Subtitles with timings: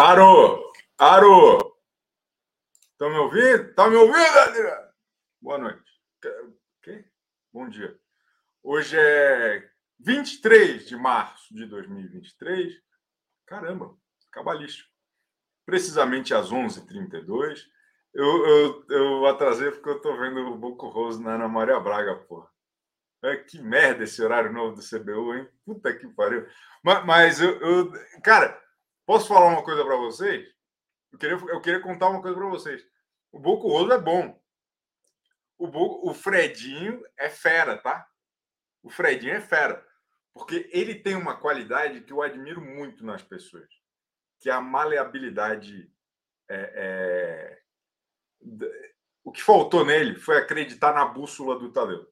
[0.00, 0.72] Aro!
[0.96, 1.58] Aro!
[2.92, 3.74] Estão me ouvindo?
[3.74, 4.92] Tá me ouvindo, Adriano?
[5.42, 5.90] Boa noite.
[6.84, 7.04] Que?
[7.52, 7.98] Bom dia.
[8.62, 12.74] Hoje é 23 de março de 2023.
[13.44, 13.92] Caramba,
[14.30, 14.88] cabalístico.
[15.66, 17.64] Precisamente às 11h32.
[18.14, 22.14] Eu, eu, eu atrasei porque eu estou vendo o Boco Rose na Ana Maria Braga,
[22.14, 22.48] porra.
[23.24, 25.48] É, que merda esse horário novo do CBU, hein?
[25.66, 26.46] Puta que pariu.
[26.84, 28.62] Mas, mas eu, eu, Cara,
[29.08, 30.46] Posso falar uma coisa para vocês?
[31.10, 32.86] Eu queria, eu queria contar uma coisa para vocês.
[33.32, 34.38] O Boco Roso é bom.
[35.56, 38.06] O, o Fredinho é fera, tá?
[38.82, 39.82] O Fredinho é fera.
[40.34, 43.66] Porque ele tem uma qualidade que eu admiro muito nas pessoas,
[44.40, 45.90] que é a maleabilidade.
[46.46, 47.62] É,
[48.44, 48.68] é...
[49.24, 52.06] O que faltou nele foi acreditar na bússola do Tadeu.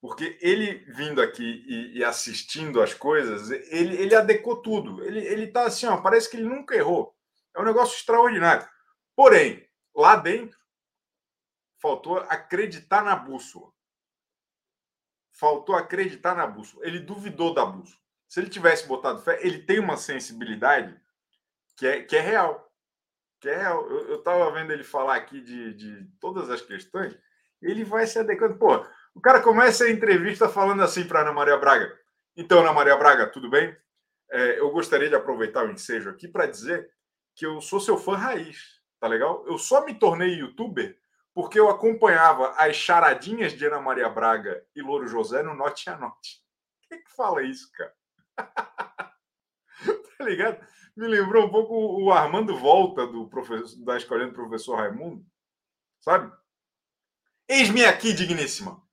[0.00, 5.02] Porque ele vindo aqui e, e, assistindo as coisas, ele, ele adequou tudo.
[5.04, 7.16] Ele, ele tá assim, ó, parece que ele nunca errou.
[7.54, 8.68] É um negócio extraordinário.
[9.14, 10.58] Porém, lá dentro,
[11.80, 13.72] faltou acreditar na bússola.
[15.32, 16.86] Faltou acreditar na bússola.
[16.86, 18.00] Ele duvidou da bússola.
[18.28, 21.00] Se ele tivesse botado fé, ele tem uma sensibilidade
[21.76, 22.70] que é, que é real.
[23.40, 23.88] Que é real.
[23.88, 27.16] Eu estava vendo ele falar aqui de, de todas as questões.
[27.62, 28.58] Ele vai se adequando.
[28.58, 28.84] Pô,
[29.16, 31.98] o cara começa a entrevista falando assim para Ana Maria Braga.
[32.36, 33.74] Então, Ana Maria Braga, tudo bem?
[34.30, 36.90] É, eu gostaria de aproveitar o ensejo aqui para dizer
[37.34, 39.42] que eu sou seu fã raiz, tá legal?
[39.46, 40.98] Eu só me tornei youtuber
[41.34, 45.96] porque eu acompanhava as charadinhas de Ana Maria Braga e Louro José no Note a
[45.96, 46.42] Note.
[46.86, 47.94] Quem que fala isso, cara?
[50.18, 50.66] tá ligado?
[50.94, 55.24] Me lembrou um pouco o Armando Volta do professor, da do professor Raimundo,
[56.00, 56.30] sabe?
[57.48, 58.85] Eis-me aqui, digníssima.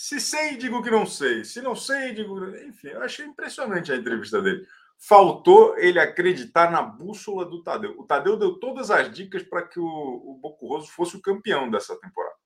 [0.00, 1.44] Se sei, digo que não sei.
[1.44, 2.56] Se não sei, digo.
[2.58, 4.64] Enfim, eu achei impressionante a entrevista dele.
[4.96, 7.98] Faltou ele acreditar na bússola do Tadeu.
[7.98, 12.36] O Tadeu deu todas as dicas para que o, o fosse o campeão dessa temporada.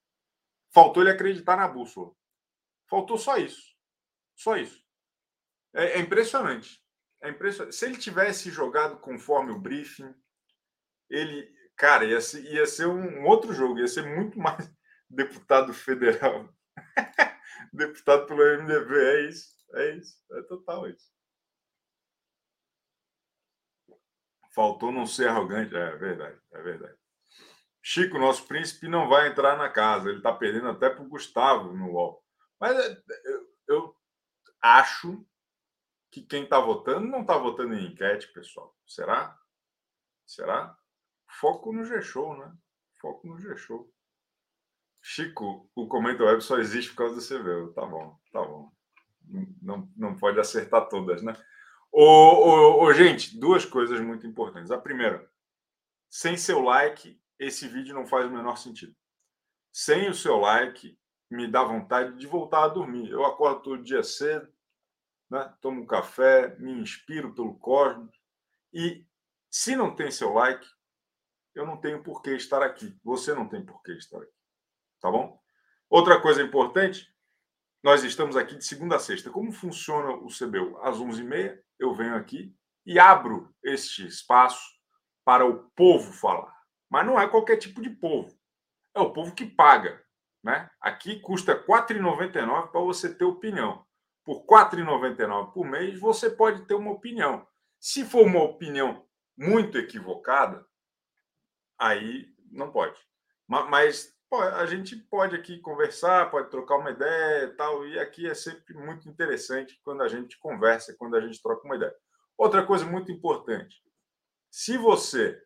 [0.71, 2.15] Faltou ele acreditar na bússola.
[2.89, 3.77] Faltou só isso.
[4.35, 4.83] Só isso.
[5.75, 6.83] É, é impressionante.
[7.21, 7.77] É impressionante.
[7.77, 10.15] Se ele tivesse jogado conforme o briefing,
[11.11, 14.73] ele, cara, ia ser, ia ser um, um outro jogo, ia ser muito mais
[15.07, 16.49] deputado federal.
[17.73, 18.95] deputado pelo MDB.
[18.95, 21.13] É isso, é isso, é total isso.
[24.55, 26.99] Faltou não ser arrogante, é verdade, é verdade.
[27.81, 30.09] Chico, nosso príncipe, não vai entrar na casa.
[30.09, 32.23] Ele está perdendo até para o Gustavo no UOL.
[32.61, 33.97] Mas é, eu, eu
[34.61, 35.27] acho
[36.13, 38.77] que quem está votando não está votando em enquete, pessoal.
[38.87, 39.37] Será?
[40.25, 40.77] Será?
[41.41, 42.55] Foco no G-Show, né?
[43.01, 43.93] Foco no G-Show.
[45.03, 47.73] Chico, o Comenta Web só existe por causa do CVU.
[47.73, 48.73] Tá bom, tá bom.
[49.61, 51.35] Não, não pode acertar todas, né?
[51.91, 54.71] Ô, ô, ô, gente, duas coisas muito importantes.
[54.71, 55.29] A primeira,
[56.09, 58.95] sem seu like, esse vídeo não faz o menor sentido.
[59.73, 60.97] Sem o seu like,
[61.29, 63.11] me dá vontade de voltar a dormir.
[63.11, 64.49] Eu acordo todo dia cedo,
[65.29, 65.53] né?
[65.61, 68.15] tomo um café, me inspiro pelo cosmos.
[68.73, 69.05] E
[69.51, 70.67] se não tem seu like,
[71.55, 72.97] eu não tenho por que estar aqui.
[73.03, 74.42] Você não tem por que estar aqui.
[75.03, 75.37] Tá bom?
[75.91, 77.13] Outra coisa importante,
[77.83, 79.31] nós estamos aqui de segunda a sexta.
[79.31, 80.79] Como funciona o CBU?
[80.81, 84.63] Às 11h30 eu venho aqui e abro este espaço
[85.25, 86.57] para o povo falar.
[86.89, 88.33] Mas não é qualquer tipo de povo.
[88.95, 90.01] É o povo que paga.
[90.43, 90.71] Né?
[90.81, 93.85] Aqui custa R$ 4,99 para você ter opinião.
[94.25, 97.45] Por R$ 4,99 por mês, você pode ter uma opinião.
[97.81, 99.05] Se for uma opinião
[99.37, 100.65] muito equivocada,
[101.77, 103.01] aí não pode.
[103.49, 108.35] Mas a gente pode aqui conversar, pode trocar uma ideia e tal, e aqui é
[108.35, 111.95] sempre muito interessante quando a gente conversa, quando a gente troca uma ideia.
[112.37, 113.83] Outra coisa muito importante:
[114.51, 115.41] se você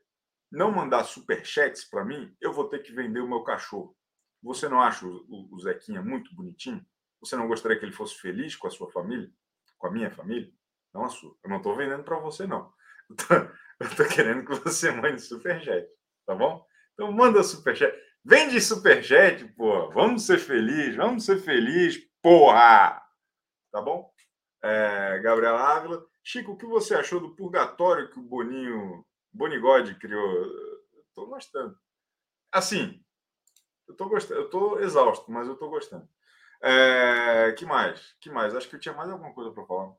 [0.50, 3.96] não mandar superchats para mim, eu vou ter que vender o meu cachorro.
[4.42, 6.84] Você não acha o, o Zequinha muito bonitinho?
[7.20, 9.30] Você não gostaria que ele fosse feliz com a sua família?
[9.78, 10.52] Com a minha família?
[10.94, 11.36] Não a sua.
[11.42, 12.72] Eu não estou vendendo para você, não.
[13.78, 15.86] Eu estou querendo que você mande superchat,
[16.24, 16.64] tá bom?
[16.94, 17.94] Então manda superchat.
[18.28, 19.88] Vende superchat, pô.
[19.92, 23.00] Vamos ser felizes, vamos ser felizes, porra!
[23.70, 24.12] Tá bom?
[24.64, 26.04] É, Gabriel Ávila.
[26.24, 30.44] Chico, o que você achou do purgatório que o Boninho, Bonigode criou?
[31.08, 31.78] Estou gostando.
[32.50, 33.00] Assim,
[33.86, 36.08] eu estou gostando, eu tô exausto, mas eu estou gostando.
[36.60, 38.16] É, que mais?
[38.20, 38.56] Que mais?
[38.56, 39.90] Acho que eu tinha mais alguma coisa para falar.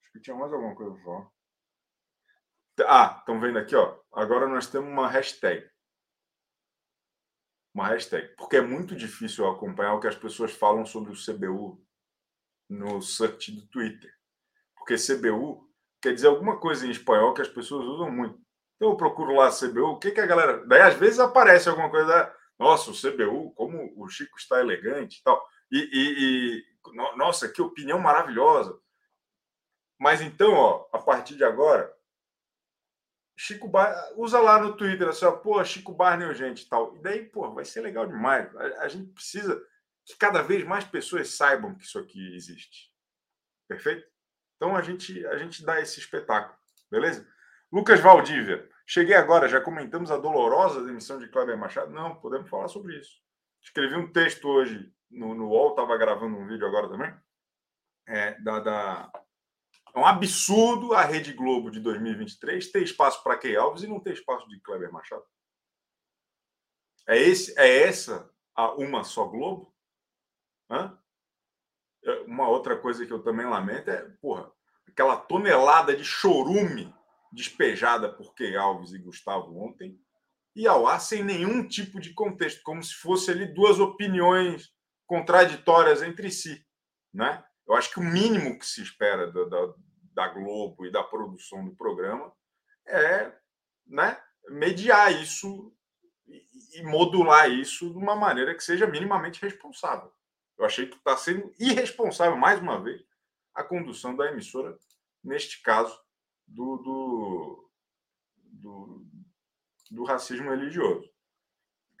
[0.00, 1.28] Acho que eu tinha mais alguma coisa para falar.
[2.88, 4.00] Ah, estão vendo aqui, ó.
[4.10, 5.73] Agora nós temos uma hashtag
[7.74, 11.84] uma hashtag, porque é muito difícil acompanhar o que as pessoas falam sobre o CBU
[12.70, 14.12] no search do Twitter.
[14.76, 15.68] Porque CBU
[16.00, 18.38] quer dizer alguma coisa em espanhol que as pessoas usam muito.
[18.76, 20.64] Então eu procuro lá CBU, o que, que a galera.
[20.66, 22.32] Daí às vezes aparece alguma coisa.
[22.58, 25.44] Nossa, o CBU, como o Chico está elegante e tal.
[25.72, 26.58] E, e,
[26.92, 28.78] e, nossa, que opinião maravilhosa.
[29.98, 31.92] Mas então, ó, a partir de agora,
[33.36, 34.12] Chico Bar...
[34.16, 36.96] usa lá no Twitter assim, ó, pô, Chico Barney urgente e tal.
[36.96, 38.54] E daí, pô, vai ser legal demais.
[38.56, 39.60] A, a, gente precisa
[40.04, 42.92] que cada vez mais pessoas saibam que isso aqui existe.
[43.68, 44.06] Perfeito?
[44.56, 46.56] Então a gente a gente dá esse espetáculo,
[46.90, 47.26] beleza?
[47.72, 51.90] Lucas Valdívia, cheguei agora, já comentamos a dolorosa demissão de Cláudio Machado?
[51.90, 53.20] Não, podemos falar sobre isso.
[53.60, 57.12] Escrevi um texto hoje no, no UOL, estava gravando um vídeo agora também,
[58.06, 59.12] é, da, da,
[59.94, 64.00] é um absurdo a Rede Globo de 2023 ter espaço para Key Alves e não
[64.00, 65.24] ter espaço de Kleber Machado.
[67.06, 69.72] É, esse, é essa a uma só Globo?
[70.68, 70.98] Hã?
[72.04, 74.50] É, uma outra coisa que eu também lamento é, porra,
[74.88, 76.92] aquela tonelada de chorume
[77.32, 80.00] despejada por Key Alves e Gustavo ontem
[80.56, 84.72] e ao ar sem nenhum tipo de contexto, como se fosse ali duas opiniões
[85.06, 86.64] contraditórias entre si,
[87.12, 87.44] né?
[87.66, 89.74] Eu acho que o mínimo que se espera da, da,
[90.12, 92.32] da Globo e da produção do programa
[92.86, 93.32] é
[93.86, 95.74] né, mediar isso
[96.26, 100.12] e, modular isso de uma maneira que seja minimamente responsável.
[100.58, 103.02] Eu achei que está sendo irresponsável, mais uma vez,
[103.54, 104.78] a condução da emissora,
[105.22, 105.98] neste caso,
[106.46, 107.70] do, do,
[108.36, 109.06] do,
[109.90, 111.08] do racismo religioso.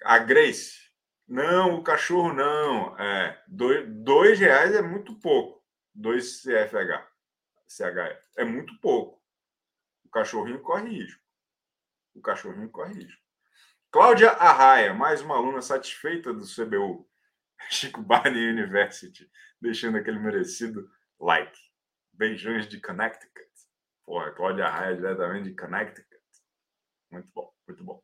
[0.04, 0.83] A Grace,
[1.26, 2.98] não, o cachorro não.
[2.98, 5.64] É, dois, dois reais é muito pouco.
[5.94, 7.08] Dois CFH.
[7.66, 8.30] CHF.
[8.36, 9.22] É muito pouco.
[10.04, 11.22] O cachorrinho corre risco.
[12.14, 13.22] O cachorrinho corre risco.
[13.90, 17.08] Cláudia Arraia, mais uma aluna satisfeita do CBU.
[17.70, 19.30] Chico Barney University,
[19.60, 21.58] deixando aquele merecido like.
[22.12, 23.50] Beijões de Connecticut.
[24.04, 26.20] Porra, Cláudia Arraia diretamente de Connecticut.
[27.10, 28.02] Muito bom, muito bom.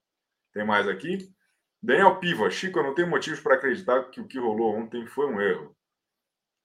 [0.52, 1.32] Tem mais aqui?
[1.82, 5.26] Daniel Piva, Chico, eu não tenho motivos para acreditar que o que rolou ontem foi
[5.26, 5.74] um erro.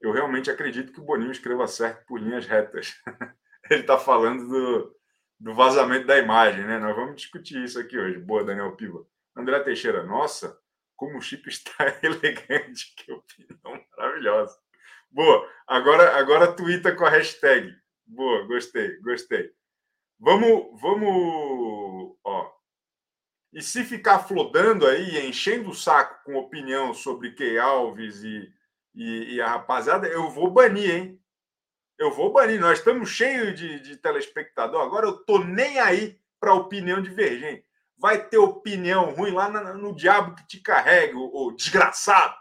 [0.01, 2.93] Eu realmente acredito que o Boninho escreva certo por linhas retas.
[3.71, 4.95] Ele está falando do,
[5.39, 6.77] do vazamento da imagem, né?
[6.77, 8.19] Nós vamos discutir isso aqui hoje.
[8.19, 9.05] Boa, Daniel Piva.
[9.35, 10.59] André Teixeira, nossa,
[10.95, 12.93] como o chip está elegante.
[12.95, 14.57] Que opinião maravilhosa.
[15.09, 15.49] Boa.
[15.65, 17.73] Agora, agora tuita com a hashtag.
[18.05, 19.51] Boa, gostei, gostei.
[20.19, 21.84] Vamos, vamos,
[23.55, 28.53] e se ficar flodando aí, enchendo o saco com opinião sobre Key Alves e,
[28.93, 31.21] e, e, a rapaziada, eu vou banir, hein?
[31.97, 32.59] Eu vou banir.
[32.59, 34.81] Nós estamos cheios de, de telespectador.
[34.81, 37.65] Agora eu tô nem aí para opinião divergente.
[37.97, 42.35] Vai ter opinião ruim lá no, no diabo que te carrega, o desgraçado.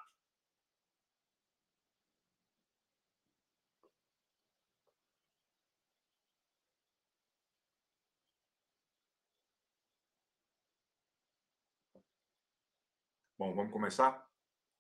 [13.45, 14.27] Bom, vamos começar?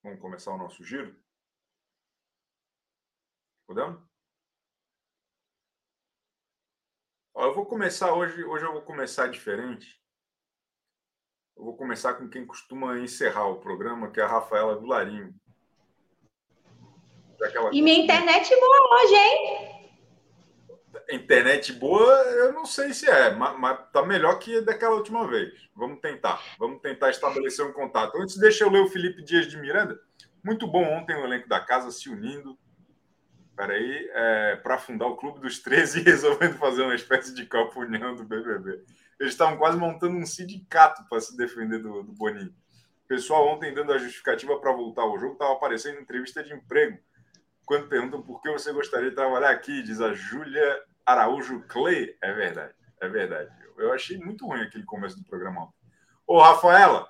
[0.02, 1.14] Vamos começar o nosso giro?
[3.66, 4.02] Podemos?
[7.34, 10.02] Ó, eu vou começar hoje, hoje eu vou começar diferente.
[11.54, 15.38] Eu vou começar com quem costuma encerrar o programa, que é a Rafaela Vilarinho.
[17.70, 19.73] E minha internet boa hoje, hein?
[21.10, 25.52] Internet boa, eu não sei se é, mas, mas tá melhor que daquela última vez.
[25.74, 26.40] Vamos tentar.
[26.58, 28.16] Vamos tentar estabelecer um contato.
[28.20, 29.98] Antes, deixa eu ler o Felipe Dias de Miranda.
[30.42, 32.58] Muito bom ontem o elenco da casa se unindo.
[33.56, 37.80] Peraí, é, para fundar o Clube dos 13 e resolvendo fazer uma espécie de Copa
[37.80, 38.82] União do BBB.
[39.18, 42.54] Eles estavam quase montando um sindicato para se defender do, do Boninho.
[43.04, 46.52] O pessoal ontem dando a justificativa para voltar ao jogo estava aparecendo em entrevista de
[46.52, 46.98] emprego.
[47.64, 52.32] Quando perguntam por que você gostaria de trabalhar aqui, diz a Júlia Araújo Clay, é
[52.32, 53.50] verdade, é verdade.
[53.76, 55.68] Eu achei muito ruim aquele começo do programa.
[56.26, 57.08] Ô, Rafaela,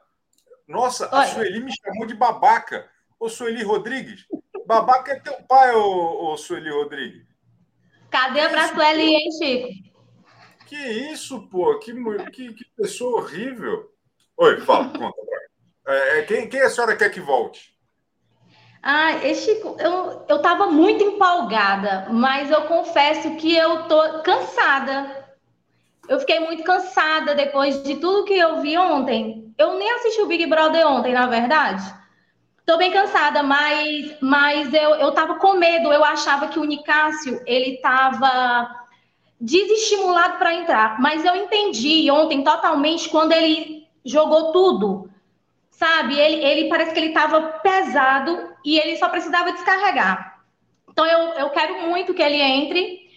[0.67, 2.89] nossa, a Sueli me chamou de babaca.
[3.21, 4.27] Ô, Sueli Rodrigues,
[4.67, 7.27] babaca é teu pai, ô, ô Sueli Rodrigues.
[8.11, 9.69] Cadê a Sueli, hein, Chico?
[10.67, 10.77] Que
[11.13, 11.79] isso, pô?
[11.79, 11.93] Que,
[12.31, 13.91] que, que pessoa horrível.
[14.37, 15.17] Oi, fala, conta
[15.87, 17.74] É, quem, quem a senhora quer que volte?
[18.87, 25.25] Ah, Chico, eu, eu tava muito empolgada, mas eu confesso que eu tô cansada.
[26.07, 29.55] Eu fiquei muito cansada depois de tudo que eu vi ontem.
[29.57, 31.83] Eu nem assisti o Big Brother ontem, na verdade.
[32.67, 35.91] Tô bem cansada, mas, mas eu, eu tava com medo.
[35.91, 38.69] Eu achava que o Nicásio, ele tava
[39.41, 41.01] desestimulado para entrar.
[41.01, 45.04] Mas eu entendi ontem totalmente quando ele jogou tudo.
[45.79, 46.19] Sabe?
[46.19, 50.43] Ele, ele parece que ele tava pesado e ele só precisava descarregar.
[50.91, 53.09] Então eu, eu quero muito que ele entre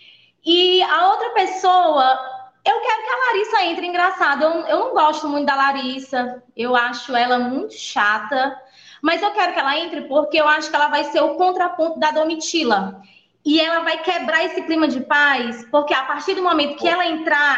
[0.43, 2.19] E a outra pessoa,
[2.65, 3.87] eu quero que a Larissa entre.
[3.87, 6.43] Engraçado, eu, eu não gosto muito da Larissa.
[6.55, 8.59] Eu acho ela muito chata.
[9.01, 11.99] Mas eu quero que ela entre porque eu acho que ela vai ser o contraponto
[11.99, 13.01] da Domitila.
[13.45, 17.05] E ela vai quebrar esse clima de paz, porque a partir do momento que ela
[17.05, 17.57] entrar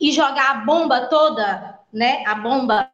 [0.00, 2.22] e jogar a bomba toda, né?
[2.26, 2.90] A bomba,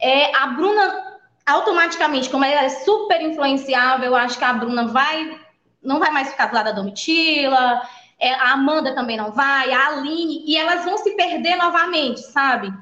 [0.00, 1.16] é, a Bruna
[1.46, 5.40] automaticamente, como ela é super influenciável, eu acho que a Bruna vai
[5.86, 7.80] não vai mais ficar do lado da Domitila,
[8.18, 12.72] é, a Amanda também não vai, a Aline, e elas vão se perder novamente, sabe?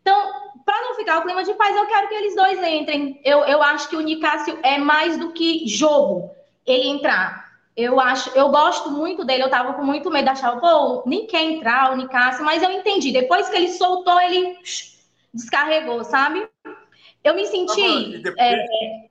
[0.00, 0.32] Então,
[0.64, 3.20] para não ficar o clima de paz, eu quero que eles dois entrem.
[3.24, 6.30] Eu, eu acho que o Nicásio é mais do que jogo
[6.64, 7.46] ele entrar.
[7.76, 11.42] Eu acho, eu gosto muito dele, eu tava com muito medo, achava, pô, nem quer
[11.42, 13.12] entrar o Nicásio, mas eu entendi.
[13.12, 14.56] Depois que ele soltou, ele
[15.36, 16.48] descarregou, sabe?
[17.22, 18.16] Eu me senti.
[18.16, 19.08] e depois, é...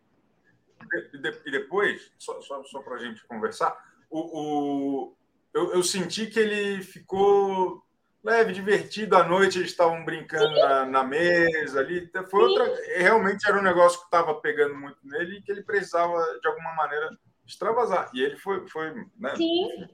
[1.46, 3.76] e depois só, só, só para a gente conversar,
[4.10, 5.18] o, o
[5.54, 7.82] eu, eu, senti que ele ficou
[8.24, 12.10] leve, divertido à noite, eles estavam brincando na, na, mesa ali.
[12.30, 12.66] Foi outra.
[12.98, 16.74] Realmente era um negócio que estava pegando muito nele e que ele precisava, de alguma
[16.74, 17.10] maneira,
[17.46, 18.10] extravasar.
[18.14, 18.68] E ele foi.
[18.68, 19.36] foi né?
[19.36, 19.88] Sim.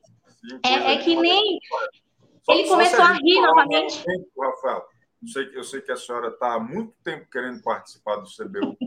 [0.63, 1.59] É, é, que nem.
[2.43, 4.03] Só, ele começou a, rir novamente.
[4.39, 4.87] Rafael,
[5.21, 8.77] eu sei, eu sei que a senhora está há muito tempo querendo participar do CBU,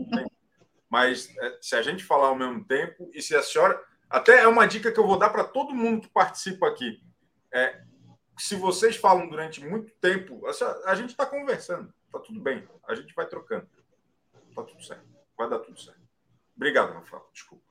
[0.89, 3.81] mas é, se a gente falar ao mesmo tempo, e se a senhora.
[4.07, 7.01] Até é uma dica que eu vou dar para todo mundo que participa aqui.
[7.51, 7.81] É,
[8.37, 12.93] se vocês falam durante muito tempo, a, a gente está conversando, está tudo bem, a
[12.93, 13.67] gente vai trocando.
[14.49, 15.05] Está tudo certo,
[15.37, 15.99] vai dar tudo certo.
[16.55, 17.27] Obrigado, Rafael.
[17.33, 17.63] Desculpa.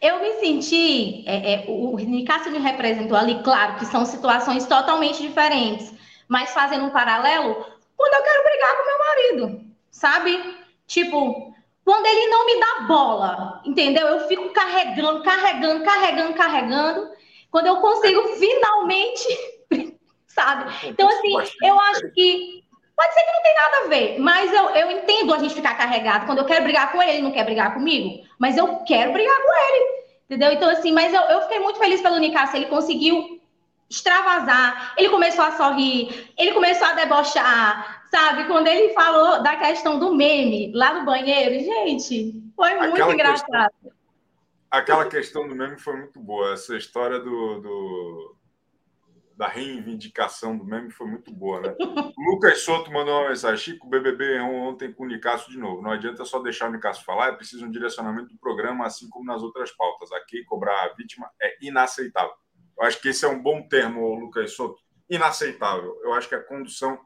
[0.00, 5.22] Eu me senti, é, é, o Nicásio me representou ali, claro que são situações totalmente
[5.22, 5.94] diferentes,
[6.32, 10.56] mas fazendo um paralelo, quando eu quero brigar com meu marido, sabe?
[10.86, 14.06] Tipo, quando ele não me dá bola, entendeu?
[14.06, 17.10] Eu fico carregando, carregando, carregando, carregando,
[17.50, 19.28] quando eu consigo finalmente,
[20.26, 20.72] sabe?
[20.88, 21.34] Então, assim,
[21.64, 22.64] eu acho que
[22.96, 25.74] pode ser que não tem nada a ver, mas eu, eu entendo a gente ficar
[25.74, 26.24] carregado.
[26.24, 29.36] Quando eu quero brigar com ele, ele não quer brigar comigo, mas eu quero brigar
[29.36, 30.02] com ele.
[30.24, 30.50] Entendeu?
[30.50, 32.56] Então, assim, mas eu, eu fiquei muito feliz pelo Nicasso.
[32.56, 33.41] Ele conseguiu
[33.92, 38.44] extravasar, ele começou a sorrir, ele começou a debochar, sabe?
[38.44, 43.70] Quando ele falou da questão do meme lá no banheiro, gente, foi muito aquela engraçado.
[43.70, 43.92] Questão,
[44.70, 46.54] aquela questão do meme foi muito boa.
[46.54, 48.36] Essa história do, do
[49.36, 51.74] da reivindicação do meme foi muito boa, né?
[52.16, 53.74] Lucas Soto mandou uma mensagem.
[53.74, 55.82] Chico, o BBB ontem com o Nicasso de novo.
[55.82, 59.26] Não adianta só deixar o Nicasso falar, é preciso um direcionamento do programa, assim como
[59.26, 60.10] nas outras pautas.
[60.12, 62.41] Aqui, cobrar a vítima é inaceitável.
[62.82, 64.82] Eu acho que esse é um bom termo, Lucas Soto.
[65.08, 66.00] Inaceitável.
[66.02, 66.98] Eu acho que a condução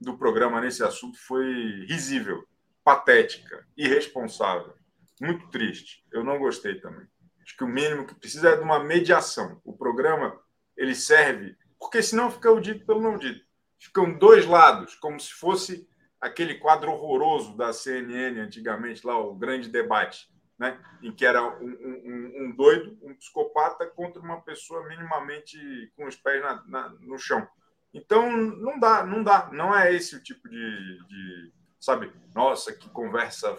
[0.00, 2.46] do programa nesse assunto foi risível,
[2.84, 4.74] patética, irresponsável,
[5.20, 6.04] muito triste.
[6.12, 7.04] Eu não gostei também.
[7.42, 9.60] Acho que o mínimo que precisa é de uma mediação.
[9.64, 10.40] O programa
[10.76, 13.44] ele serve porque senão fica o dito pelo não dito.
[13.76, 15.84] Ficam dois lados, como se fosse
[16.20, 20.78] aquele quadro horroroso da CNN antigamente, lá o grande debate né?
[21.02, 26.16] em que era um, um, um, doido, um psicopata contra uma pessoa minimamente com os
[26.16, 27.46] pés na, na, no chão.
[27.92, 32.12] Então não dá, não dá, não é esse o tipo de, de, sabe?
[32.34, 33.56] Nossa, que conversa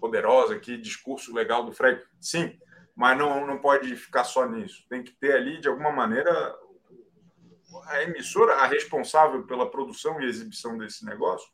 [0.00, 2.02] poderosa, que discurso legal do Fred.
[2.20, 2.58] Sim,
[2.94, 4.84] mas não, não pode ficar só nisso.
[4.88, 6.56] Tem que ter ali de alguma maneira
[7.86, 11.48] a emissora, a responsável pela produção e exibição desse negócio,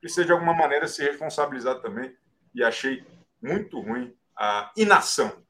[0.00, 2.14] precisa de alguma maneira se responsabilizar também.
[2.54, 3.04] E achei
[3.40, 5.42] muito ruim a inação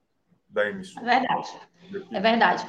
[0.48, 1.06] da emissora.
[1.06, 1.60] É verdade.
[2.12, 2.66] É verdade.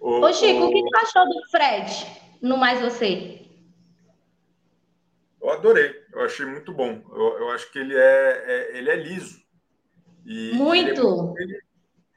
[0.00, 0.68] O, Ô, Chico, o...
[0.68, 1.92] o que tu achou do Fred
[2.40, 3.40] no Mais Você?
[5.40, 7.02] Eu adorei, eu achei muito bom.
[7.10, 9.42] Eu, eu acho que ele é, é, ele é liso.
[10.24, 11.34] E muito!
[11.36, 11.62] Ele é, ele,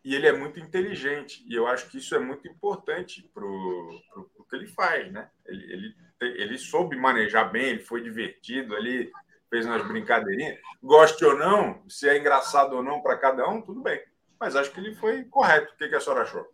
[0.05, 1.43] e ele é muito inteligente.
[1.47, 5.29] E eu acho que isso é muito importante para o que ele faz, né?
[5.47, 5.95] Ele, ele,
[6.43, 9.11] ele soube manejar bem, ele foi divertido ali,
[9.55, 10.57] fez umas brincadeirinhas.
[10.83, 14.01] Goste ou não, se é engraçado ou não para cada um, tudo bem.
[14.38, 15.74] Mas acho que ele foi correto.
[15.74, 16.45] O que, que a senhora achou?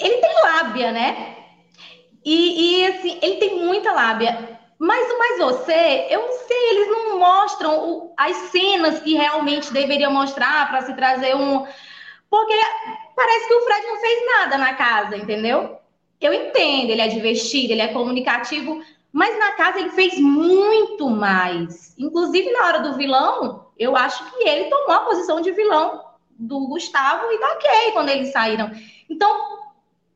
[0.00, 1.36] Ele tem lábia, né?
[2.24, 4.58] E, e assim, ele tem muita lábia.
[4.78, 10.10] Mas, mas você, eu não sei, eles não mostram o, as cenas que realmente deveriam
[10.10, 11.66] mostrar para se trazer um.
[12.30, 12.54] Porque
[13.14, 15.78] parece que o Fred não fez nada na casa, entendeu?
[16.20, 18.82] Eu entendo, ele é divertido, ele é comunicativo,
[19.14, 21.94] mas na casa ele fez muito mais.
[21.96, 26.66] Inclusive, na hora do vilão, eu acho que ele tomou a posição de vilão do
[26.66, 28.72] Gustavo e da Kay quando eles saíram.
[29.08, 29.30] Então,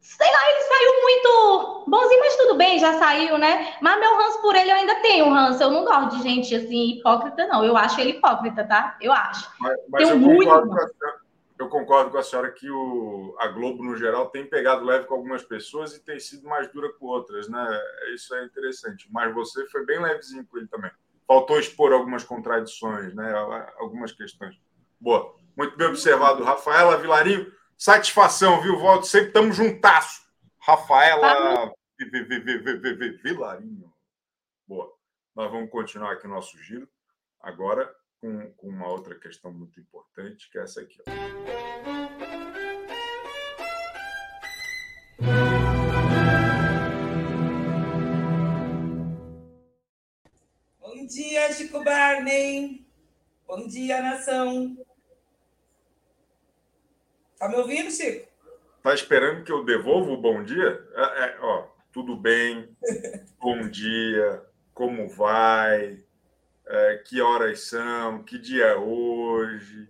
[0.00, 3.76] sei lá, ele saiu muito bonzinho, mas tudo bem, já saiu, né?
[3.80, 5.62] Mas meu ranço por ele eu ainda tenho ranço.
[5.62, 7.64] Eu não gosto de gente assim, hipócrita, não.
[7.64, 8.96] Eu acho ele hipócrita, tá?
[9.00, 9.48] Eu acho.
[9.60, 10.90] Mas, mas eu, muito concordo
[11.58, 15.14] eu concordo com a senhora que o, a Globo, no geral, tem pegado leve com
[15.14, 17.80] algumas pessoas e tem sido mais dura com outras, né?
[18.14, 19.08] Isso é interessante.
[19.10, 20.90] Mas você foi bem levezinho com ele também.
[21.26, 23.32] Faltou expor algumas contradições, né?
[23.78, 24.56] Algumas questões.
[25.00, 25.36] Boa.
[25.56, 27.52] Muito bem observado, Rafaela Vilarinho.
[27.76, 29.06] Satisfação, viu, Volto?
[29.06, 30.22] Sempre estamos juntasso.
[30.60, 31.72] Rafaela
[33.24, 33.92] Vilarinho.
[34.66, 34.92] Boa.
[35.34, 36.88] Nós vamos continuar aqui o nosso giro.
[37.40, 40.98] Agora, com, com uma outra questão muito importante, que é essa aqui.
[41.00, 42.18] Ó.
[50.80, 52.86] Bom dia, Chico Barney.
[53.46, 54.76] Bom dia, nação.
[57.38, 58.28] Tá me ouvindo, Chico?
[58.82, 60.86] Tá esperando que eu devolva o bom dia?
[60.94, 62.76] É, é, ó, tudo bem,
[63.40, 64.44] bom dia,
[64.74, 66.04] como vai?
[66.68, 69.88] É, que horas são, que dia é hoje.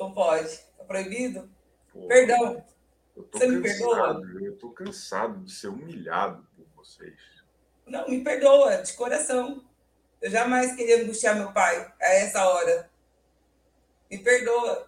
[0.00, 0.46] Não pode.
[0.46, 1.48] Está proibido?
[1.92, 2.64] Pô, Perdão.
[3.14, 4.22] Você cansado, me perdoa?
[4.40, 7.18] Eu estou cansado de ser humilhado por vocês.
[7.86, 9.64] Não, me perdoa, de coração.
[10.22, 12.90] Eu jamais queria angustiar meu pai a essa hora.
[14.10, 14.87] Me perdoa.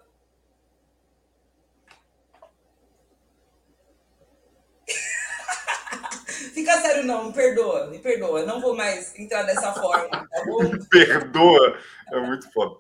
[6.71, 8.47] Fica sério, não, me perdoa, me perdoa.
[8.47, 10.63] Não vou mais entrar dessa forma, tá bom?
[10.63, 11.79] Me perdoa,
[12.13, 12.77] é muito foda.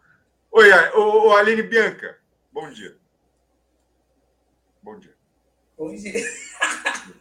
[0.52, 2.16] Oi, ô, Aline Bianca,
[2.52, 2.96] bom dia.
[4.80, 5.14] Bom dia.
[5.76, 6.12] Bom dia.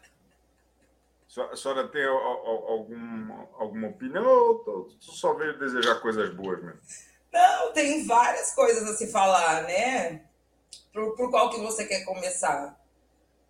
[1.51, 6.81] A senhora tem algum, alguma opinião ou só veio desejar coisas boas mesmo?
[7.31, 10.25] Não, tem várias coisas a se falar, né?
[10.91, 12.77] Por, por qual que você quer começar?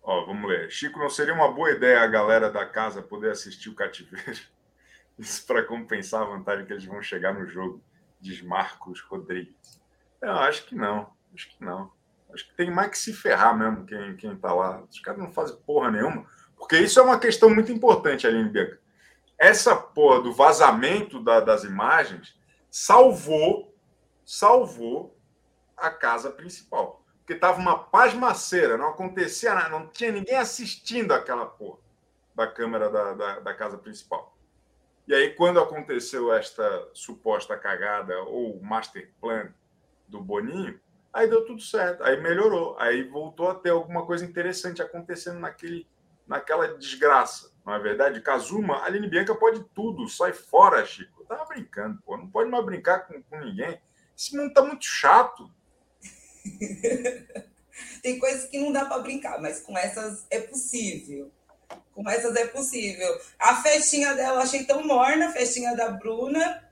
[0.02, 0.70] Ó, vamos ler.
[0.70, 4.40] Chico, não seria uma boa ideia a galera da casa poder assistir o cativeiro?
[5.18, 7.82] Isso para compensar a vantagem que eles vão chegar no jogo,
[8.18, 9.80] diz Marcos Rodrigues.
[10.20, 11.12] Eu acho que não.
[11.34, 11.92] Acho que não.
[12.32, 14.82] Acho que tem mais que se ferrar mesmo quem, quem tá lá.
[14.82, 16.26] Os caras não fazem porra nenhuma.
[16.56, 18.80] Porque isso é uma questão muito importante, Aline Bianca.
[19.38, 22.38] Essa porra do vazamento da, das imagens
[22.70, 23.74] salvou,
[24.24, 25.18] salvou
[25.76, 26.99] a casa principal
[27.30, 31.78] porque tava uma pasmaceira, não acontecia nada, não tinha ninguém assistindo aquela porra
[32.34, 34.36] da câmera da, da, da casa principal.
[35.06, 39.48] E aí, quando aconteceu esta suposta cagada ou master plan
[40.08, 40.80] do Boninho,
[41.12, 45.86] aí deu tudo certo, aí melhorou, aí voltou a ter alguma coisa interessante acontecendo naquele,
[46.26, 47.52] naquela desgraça.
[47.64, 48.20] Não é verdade?
[48.20, 51.22] Kazuma, Aline Bianca pode tudo, sai fora, Chico.
[51.22, 53.80] Eu tava brincando, pô, não pode mais brincar com, com ninguém.
[54.18, 55.48] Esse mundo tá muito chato.
[58.02, 61.30] Tem coisas que não dá para brincar, mas com essas é possível.
[61.94, 63.20] Com essas é possível.
[63.38, 66.64] A festinha dela achei tão morna, a festinha da Bruna.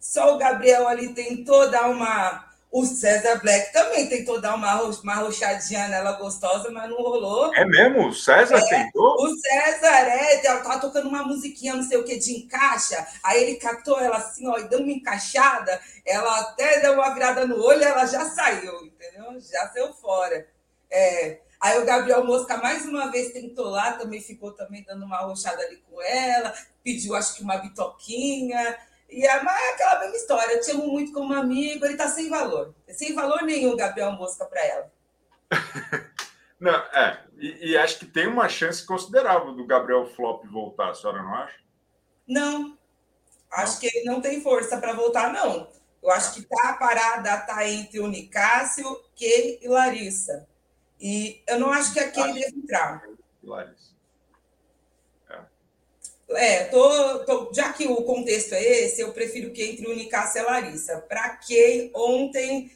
[0.00, 5.14] Só o Gabriel ali tentou dar uma o César Black também tentou dar uma, uma
[5.14, 7.54] rochadinha nela gostosa, mas não rolou.
[7.54, 8.08] É mesmo?
[8.08, 9.14] O César é, tentou?
[9.14, 13.06] O César, é, ela tava tocando uma musiquinha, não sei o que, de encaixa.
[13.22, 15.80] Aí ele catou ela assim, ó, e deu uma encaixada.
[16.04, 19.40] Ela até deu uma virada no olho ela já saiu, entendeu?
[19.40, 20.44] Já saiu fora.
[20.90, 25.18] É, aí o Gabriel Mosca mais uma vez tentou lá, também ficou também dando uma
[25.18, 28.76] rochada ali com ela, pediu acho que uma bitoquinha.
[29.14, 30.54] E é, mas é aquela mesma história.
[30.54, 32.74] Eu te amo muito como amigo, ele tá sem valor.
[32.88, 34.92] Sem valor nenhum, Gabriel Mosca, para ela.
[36.58, 37.22] não, é.
[37.38, 41.32] E, e, acho que tem uma chance considerável do Gabriel Flop voltar, a senhora não
[41.32, 41.60] acha?
[42.26, 42.76] Não.
[43.52, 43.80] Acho não.
[43.80, 45.70] que ele não tem força para voltar, não.
[46.02, 48.84] Eu acho que tá a parada tá entre o Nicásio,
[49.16, 50.48] Kay e Larissa.
[51.00, 53.04] E eu não acho que a Kay deve entrar.
[53.44, 53.93] Larissa.
[56.36, 60.40] É, tô, tô, já que o contexto é esse, eu prefiro que entre o Nicásio
[60.40, 60.98] e Larissa.
[61.08, 62.70] Para que ontem,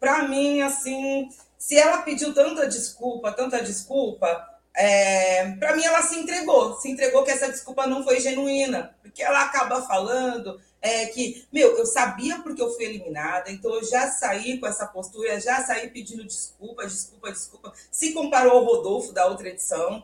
[0.00, 6.18] para mim, assim, se ela pediu tanta desculpa, tanta desculpa, é, para mim ela se
[6.18, 11.46] entregou, se entregou que essa desculpa não foi genuína, porque ela acaba falando é, que,
[11.52, 15.62] meu, eu sabia porque eu fui eliminada, então eu já saí com essa postura, já
[15.62, 17.72] saí pedindo desculpa, desculpa, desculpa.
[17.90, 20.02] Se comparou ao Rodolfo da outra edição,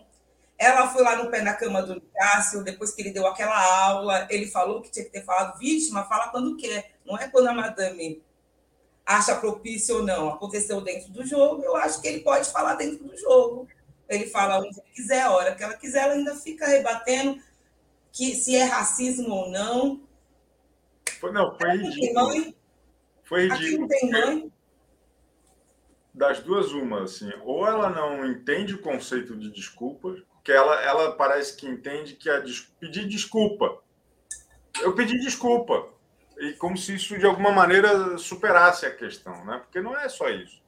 [0.58, 4.26] ela foi lá no pé na cama do Cássio, depois que ele deu aquela aula,
[4.28, 7.54] ele falou que tinha que ter falado vítima, fala quando quer, não é quando a
[7.54, 8.20] madame
[9.06, 10.28] acha propício ou não.
[10.28, 13.68] Aconteceu dentro do jogo, eu acho que ele pode falar dentro do jogo.
[14.08, 17.40] Ele fala onde ele quiser, a hora que ela quiser, ela ainda fica rebatendo
[18.12, 20.02] que se é racismo ou não.
[21.20, 22.54] Foi, não, foi ridículo.
[23.22, 23.54] Foi ridículo.
[23.54, 24.52] Aqui não tem mãe.
[26.12, 31.12] Das duas, uma, assim, ou ela não entende o conceito de desculpas, porque ela, ela
[31.12, 32.60] parece que entende que a des...
[32.80, 33.82] pedir desculpa.
[34.80, 35.90] Eu pedi desculpa.
[36.38, 39.58] E como se isso de alguma maneira superasse a questão, né?
[39.58, 40.62] Porque não é só isso.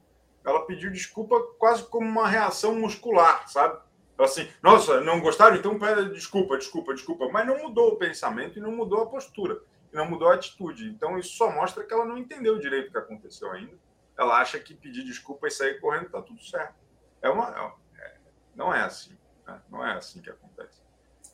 [0.45, 3.79] Ela pediu desculpa quase como uma reação muscular, sabe?
[4.19, 5.55] Assim, nossa, não gostaram?
[5.55, 7.29] Então pede desculpa, desculpa, desculpa.
[7.29, 10.89] Mas não mudou o pensamento e não mudou a postura, e não mudou a atitude.
[10.89, 13.73] Então isso só mostra que ela não entendeu direito o que aconteceu ainda.
[14.15, 16.75] Ela acha que pedir desculpa e sair correndo está tudo certo.
[17.19, 18.17] É uma, é,
[18.55, 19.19] não é assim.
[19.51, 19.61] Né?
[19.69, 20.81] Não é assim que acontece.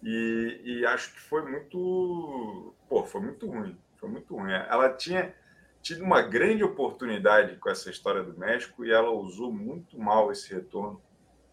[0.03, 2.73] E, e acho que foi muito.
[2.87, 3.77] Pô, foi muito ruim.
[3.97, 4.51] Foi muito ruim.
[4.51, 5.33] Ela tinha
[5.81, 10.53] tido uma grande oportunidade com essa história do México e ela usou muito mal esse
[10.53, 11.01] retorno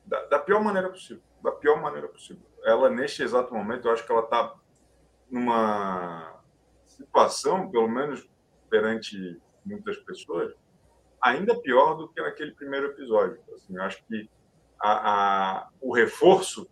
[0.04, 1.22] da, da pior maneira possível.
[1.42, 2.42] Da pior maneira possível.
[2.64, 4.54] Ela, neste exato momento, eu acho que ela está
[5.30, 6.40] numa
[6.86, 8.28] situação, pelo menos
[8.68, 10.54] perante muitas pessoas,
[11.20, 13.40] ainda pior do que naquele primeiro episódio.
[13.54, 14.28] Assim, eu acho que
[14.80, 16.68] a, a, o reforço,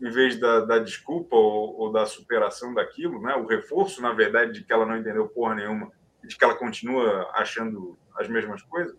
[0.00, 3.34] em vez da, da desculpa ou, ou, da superação daquilo, né?
[3.34, 5.90] o reforço, na verdade, de que ela não entendeu porra nenhuma
[6.26, 8.96] de que ela continua achando as mesmas coisas,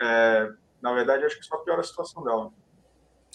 [0.00, 0.48] é,
[0.80, 2.52] na verdade, acho que só piora a situação dela.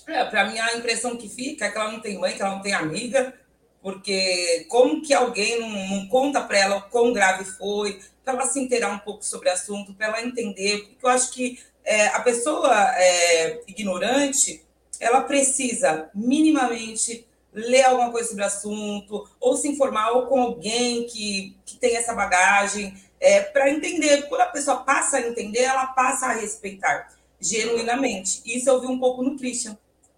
[0.08, 2.56] É, para mim, a impressão que fica é que ela não tem mãe, que ela
[2.56, 3.34] não tem amiga,
[3.82, 8.46] porque como que alguém não, não conta para ela o quão grave foi, para ela
[8.46, 12.08] se inteirar um pouco sobre o assunto, para ela entender, porque eu acho que é,
[12.08, 14.66] a pessoa é, ignorante,
[15.00, 21.06] ela precisa minimamente ler alguma coisa sobre o assunto, ou se informar ou com alguém
[21.06, 24.24] que, que tem essa bagagem, é, para entender.
[24.24, 28.42] Quando a pessoa passa a entender, ela passa a respeitar genuinamente.
[28.46, 29.78] Isso eu vi um pouco no Christian,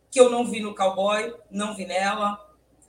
[0.10, 2.43] que eu não vi no cowboy, não vi nela.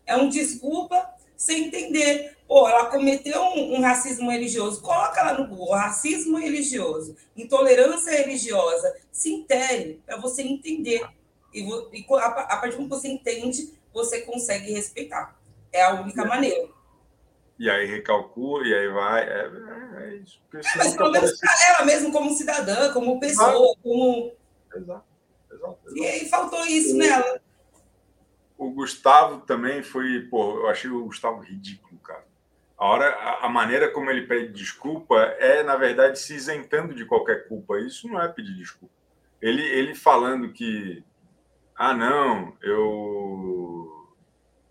[0.06, 2.37] É um desculpa sem entender.
[2.48, 4.80] Pô, ela cometeu um, um racismo religioso.
[4.80, 8.96] Coloca ela no Google, racismo religioso, intolerância religiosa.
[9.12, 11.06] Se intere para você entender.
[11.52, 15.38] E, e a, a partir do que você entende, você consegue respeitar.
[15.70, 16.68] É a única maneira.
[17.58, 19.22] E aí recalcula, e aí vai.
[19.24, 19.50] É,
[19.98, 20.40] é, é isso.
[20.54, 23.78] É, mas pelo menos para ela mesmo, como cidadã, como pessoa, exato.
[23.82, 24.32] como.
[24.74, 25.04] Exato.
[25.52, 25.98] Exato, exato.
[25.98, 27.40] E aí faltou isso nela.
[28.56, 30.20] O Gustavo também foi.
[30.30, 31.87] Pô, eu achei o Gustavo ridículo.
[32.78, 37.48] A, hora, a, maneira como ele pede desculpa é, na verdade, se isentando de qualquer
[37.48, 37.80] culpa.
[37.80, 38.94] Isso não é pedir desculpa.
[39.42, 41.04] Ele, ele falando que.
[41.76, 44.14] Ah, não, eu.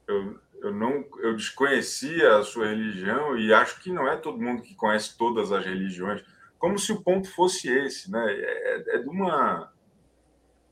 [0.08, 4.62] Eu, eu não eu desconhecia a sua religião e acho que não é todo mundo
[4.62, 6.24] que conhece todas as religiões
[6.58, 9.72] como se o ponto fosse esse né é, é, é de uma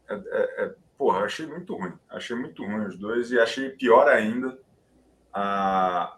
[0.07, 4.07] é, é, é, porra achei muito ruim achei muito ruim os dois e achei pior
[4.07, 4.57] ainda
[5.33, 6.14] a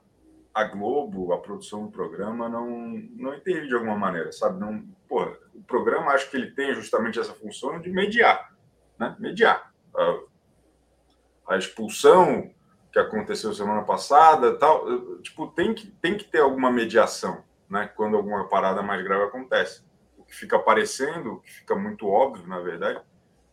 [0.58, 2.70] a Globo a produção do programa não
[3.16, 4.60] não entende de alguma maneira sabe?
[4.60, 8.58] Não porra, o programa acho que ele tem justamente essa função de mediar
[8.98, 9.16] né?
[9.20, 9.72] Mediar.
[9.96, 12.52] A, a expulsão
[12.92, 18.18] que aconteceu semana passada, tal, tipo, tem que, tem que ter alguma mediação, né, quando
[18.18, 19.84] alguma parada mais grave acontece.
[20.18, 23.02] O que fica aparecendo, o que fica muito óbvio, na verdade,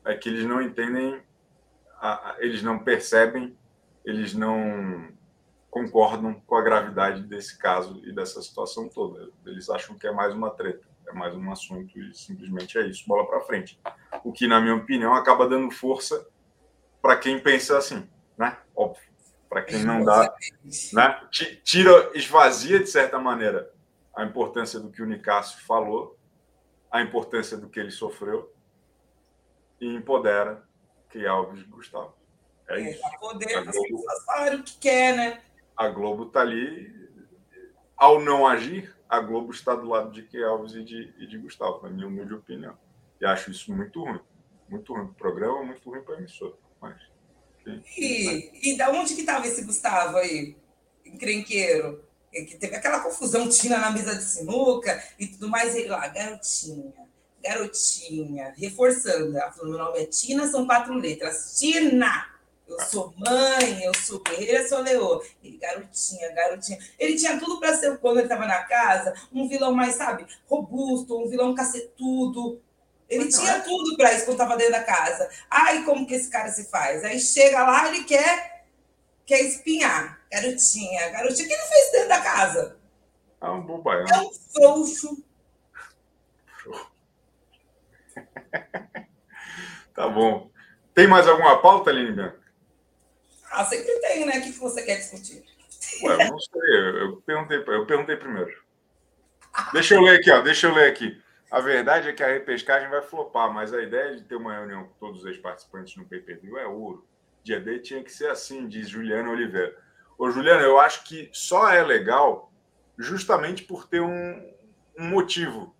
[0.05, 1.23] é que eles não entendem,
[2.39, 3.57] eles não percebem,
[4.05, 5.09] eles não
[5.75, 9.29] concordam com a gravidade desse caso e dessa situação toda.
[9.45, 13.03] Eles acham que é mais uma treta, é mais um assunto e simplesmente é isso,
[13.09, 13.77] bola para frente.
[14.23, 16.29] O que, na minha opinião, acaba dando força
[17.03, 18.09] para quem pensa assim,
[18.39, 18.57] né?
[18.77, 19.03] Óbvio
[19.49, 20.33] para quem não dá,
[20.93, 21.29] né?
[21.63, 23.73] Tira, esvazia de certa maneira
[24.15, 26.17] a importância do que o Nicásio falou,
[26.91, 28.53] a importância do que ele sofreu
[29.81, 30.65] e empodera
[31.09, 32.15] que Alves e Gustavo.
[32.69, 33.03] É, é isso.
[33.21, 33.65] Poder,
[34.27, 35.44] fazem o que quer, né?
[35.77, 36.93] A Globo está ali,
[37.97, 41.39] ao não agir, a Globo está do lado de que Alves e de, e de
[41.39, 42.77] Gustavo, na minha humilde opinião.
[43.21, 44.21] E acho isso muito ruim.
[44.69, 46.55] Muito ruim para o programa, muito ruim para a emissora.
[46.81, 47.15] Mas
[47.97, 50.57] e, e da onde que estava esse Gustavo aí,
[51.05, 52.05] encrenqueiro?
[52.31, 56.93] Que teve aquela confusão Tina na mesa de sinuca e tudo mais, ele lá, garotinha,
[57.43, 59.39] garotinha, reforçando.
[59.39, 61.57] Ela falou: meu nome é Tina, são quatro letras.
[61.59, 62.34] Tina!
[62.67, 65.23] Eu sou mãe, eu sou guerreira, sou leô.
[65.43, 66.79] Ele, garotinha, garotinha.
[66.99, 71.19] Ele tinha tudo para ser, quando ele estava na casa, um vilão mais, sabe, robusto,
[71.19, 72.61] um vilão cacetudo.
[73.09, 73.61] Ele tinha é.
[73.61, 75.29] tudo para isso quando estava dentro da casa.
[75.51, 77.05] Ai, como que esse cara se faz?
[77.05, 78.65] Aí chega lá, ele quer,
[79.27, 80.21] quer espinhar.
[80.33, 81.45] Garotinha, garotinha.
[81.45, 82.79] O que ele fez dentro da casa?
[83.41, 84.07] É um bobaião.
[84.07, 85.23] É um frouxo.
[89.95, 90.51] tá bom.
[90.95, 92.44] Tem mais alguma pauta, Bianca?
[93.55, 94.39] Ah, sempre tem, né?
[94.39, 95.45] O que você quer discutir?
[96.03, 97.03] Ué, não sei.
[97.03, 98.53] Eu perguntei, eu perguntei primeiro.
[99.73, 100.41] Deixa eu ler aqui, ó.
[100.41, 101.23] Deixa eu ler aqui.
[101.51, 104.85] A verdade é que a repescagem vai flopar, mas a ideia de ter uma reunião
[104.85, 107.07] com todos os participantes no pay-per-view é ouro.
[107.43, 109.77] Dia D tinha que ser assim, diz Juliana Oliveira.
[110.19, 112.53] Ô, Juliana, eu acho que só é legal
[112.99, 114.55] justamente por ter um,
[114.99, 115.77] um motivo.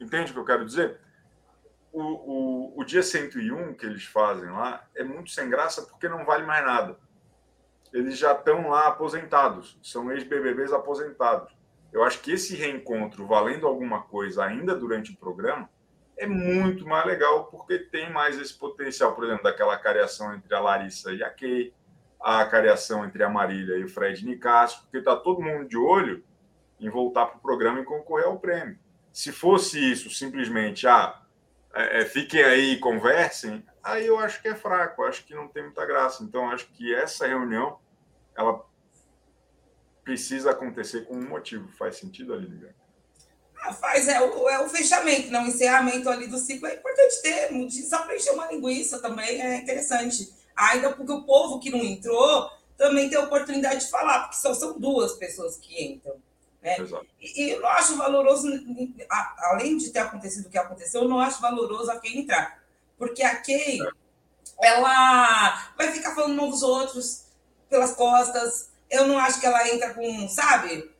[0.00, 1.00] Entende o que eu quero dizer?
[1.96, 6.26] o, o, o dia 101 que eles fazem lá é muito sem graça porque não
[6.26, 6.98] vale mais nada.
[7.96, 11.50] Eles já estão lá aposentados, são ex-BBBs aposentados.
[11.90, 15.66] Eu acho que esse reencontro, valendo alguma coisa ainda durante o programa,
[16.14, 20.60] é muito mais legal porque tem mais esse potencial, por exemplo, daquela cariação entre a
[20.60, 21.72] Larissa e a Kay,
[22.20, 26.22] a cariação entre a Marília e o Fred Nicásio, porque está todo mundo de olho
[26.78, 28.78] em voltar para o programa e concorrer ao prêmio.
[29.10, 31.22] Se fosse isso, simplesmente, ah,
[31.74, 35.48] é, é, fiquem aí e conversem, aí eu acho que é fraco, acho que não
[35.48, 36.22] tem muita graça.
[36.22, 37.78] Então, acho que essa reunião,
[38.36, 38.64] ela
[40.04, 41.68] precisa acontecer com um motivo.
[41.76, 42.68] Faz sentido ali?
[43.60, 46.68] Ah, faz, é o, é o fechamento, não, o encerramento ali do ciclo.
[46.68, 50.32] É importante ter, só para encher uma linguiça também é interessante.
[50.54, 54.54] Ainda porque o povo que não entrou também tem a oportunidade de falar, porque só
[54.54, 56.14] são duas pessoas que entram.
[56.62, 56.76] Né?
[57.20, 58.48] E, e eu não acho valoroso,
[59.38, 62.62] além de ter acontecido o que aconteceu, eu não acho valoroso a quem entrar.
[62.96, 64.68] Porque a Kay, é.
[64.68, 67.25] ela vai ficar falando mal dos outros
[67.68, 68.70] pelas costas.
[68.90, 70.90] Eu não acho que ela entra com, sabe?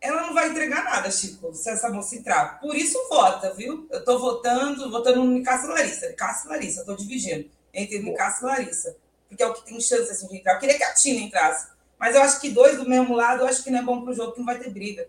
[0.00, 2.58] Ela não vai entregar nada, Chico, se essa moça entrar.
[2.58, 3.86] Por isso vota, viu?
[3.90, 6.08] Eu tô votando, votando no Nicasso Larissa.
[6.08, 8.96] Nicasso Larissa, tô dividindo entre Nicasso e Larissa.
[9.28, 10.54] Porque é o que tem chance assim, de entrar.
[10.54, 11.68] Eu queria que a Tina entrasse.
[11.98, 14.10] Mas eu acho que dois do mesmo lado, eu acho que não é bom para
[14.10, 15.06] o jogo, que não vai ter briga.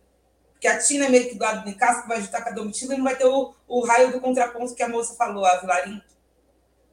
[0.52, 2.52] Porque a Tina é meio que do lado de casa, que vai ajudar com a
[2.52, 5.58] Domitila, e não vai ter o, o raio do contraponto que a moça falou, a
[5.58, 6.02] Vilarim.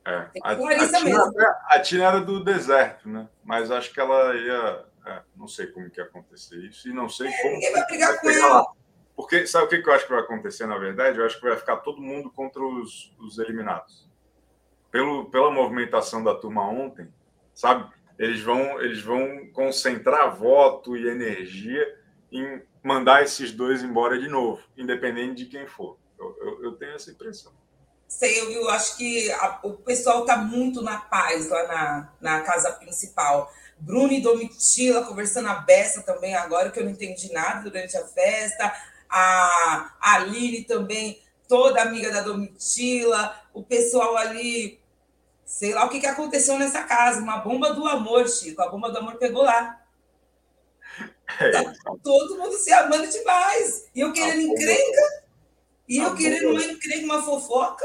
[0.09, 1.33] É, a, a, Tina,
[1.71, 3.29] a, Tina, era do deserto, né?
[3.44, 4.85] Mas acho que ela ia.
[5.07, 7.55] É, não sei como que ia acontecer isso, e não sei é, como.
[7.55, 8.55] Ninguém vai brigar com ela.
[8.55, 8.66] Lá.
[9.14, 11.18] Porque sabe o que eu acho que vai acontecer, na verdade?
[11.18, 14.09] Eu acho que vai ficar todo mundo contra os, os eliminados.
[14.90, 17.12] Pelo, pela movimentação da turma ontem,
[17.53, 17.92] sabe?
[18.18, 21.97] eles vão, eles vão concentrar voto e energia
[22.33, 25.97] em mandar esses dois embora de novo, independente de quem for.
[26.18, 27.53] Eu, eu, eu tenho essa impressão.
[28.09, 32.73] Sei, eu, acho que a, o pessoal está muito na paz lá na, na casa
[32.73, 33.53] principal.
[33.79, 38.05] Bruno e Domitila conversando a beça também agora, que eu não entendi nada durante a
[38.07, 38.75] festa.
[39.09, 43.38] A, a Aline também, toda amiga da Domitila.
[43.53, 44.81] O pessoal ali
[45.49, 47.23] Sei lá o que, que aconteceu nessa casa.
[47.23, 48.61] Uma bomba do amor, Chico.
[48.61, 49.81] A bomba do amor pegou lá.
[51.40, 51.51] É.
[51.51, 53.87] Tá todo mundo se amando demais.
[53.94, 55.28] E eu querendo encrenca.
[55.88, 57.85] E eu querendo uma encrenca, uma fofoca.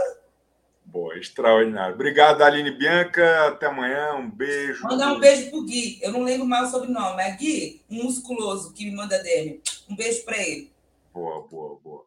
[0.84, 1.96] Boa, extraordinário.
[1.96, 3.48] Obrigado, Aline Bianca.
[3.48, 4.16] Até amanhã.
[4.16, 4.84] Um beijo.
[4.84, 6.00] Mandar um beijo pro Gui.
[6.04, 9.62] Eu não lembro mais o sobrenome, é Gui, um musculoso que me manda dele.
[9.90, 10.72] Um beijo para ele.
[11.14, 12.06] Boa, boa, boa.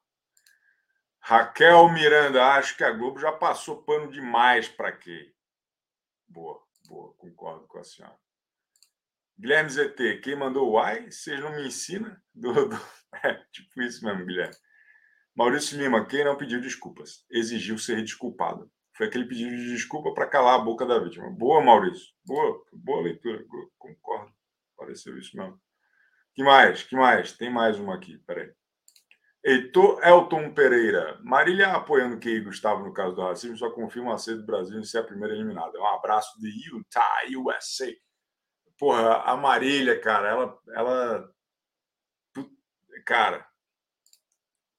[1.19, 5.33] Raquel Miranda, acho que a Globo já passou pano demais para quê?
[6.29, 8.15] Boa, boa, concordo com a senhora.
[9.37, 12.23] Guilherme ZT, quem mandou o ai, vocês não me ensina?
[12.33, 12.81] Do, do...
[13.25, 14.55] É, tipo isso mesmo, Guilherme.
[15.37, 18.71] Maurício Lima, quem não pediu desculpas, exigiu ser desculpado.
[18.97, 21.31] Foi aquele pedido de desculpa para calar a boca da vítima.
[21.31, 22.07] Boa, Maurício.
[22.25, 23.45] Boa, boa leitura.
[23.77, 24.33] Concordo.
[24.75, 25.61] Pareceu isso mesmo.
[26.35, 26.83] que mais?
[26.83, 27.33] que mais?
[27.33, 28.17] Tem mais uma aqui.
[28.27, 28.51] Peraí.
[29.45, 31.21] Heitor Elton Pereira.
[31.23, 34.85] Marília apoiando que Gustavo no caso do racismo só confirma a ser do Brasil em
[34.85, 35.79] ser a primeira eliminada.
[35.79, 37.93] Um abraço de Utah, USA.
[38.79, 40.59] Porra, a Marília, cara, ela.
[40.75, 41.31] ela
[43.05, 43.47] cara.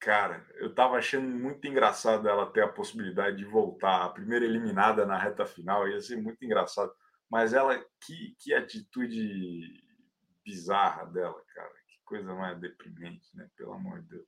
[0.07, 4.05] Cara, eu tava achando muito engraçado ela ter a possibilidade de voltar.
[4.05, 6.89] A primeira eliminada na reta final ia ser muito engraçado.
[7.29, 9.83] Mas ela, que, que atitude
[10.45, 11.73] bizarra dela, cara.
[11.89, 13.49] Que coisa mais deprimente, né?
[13.57, 14.25] Pelo amor de Deus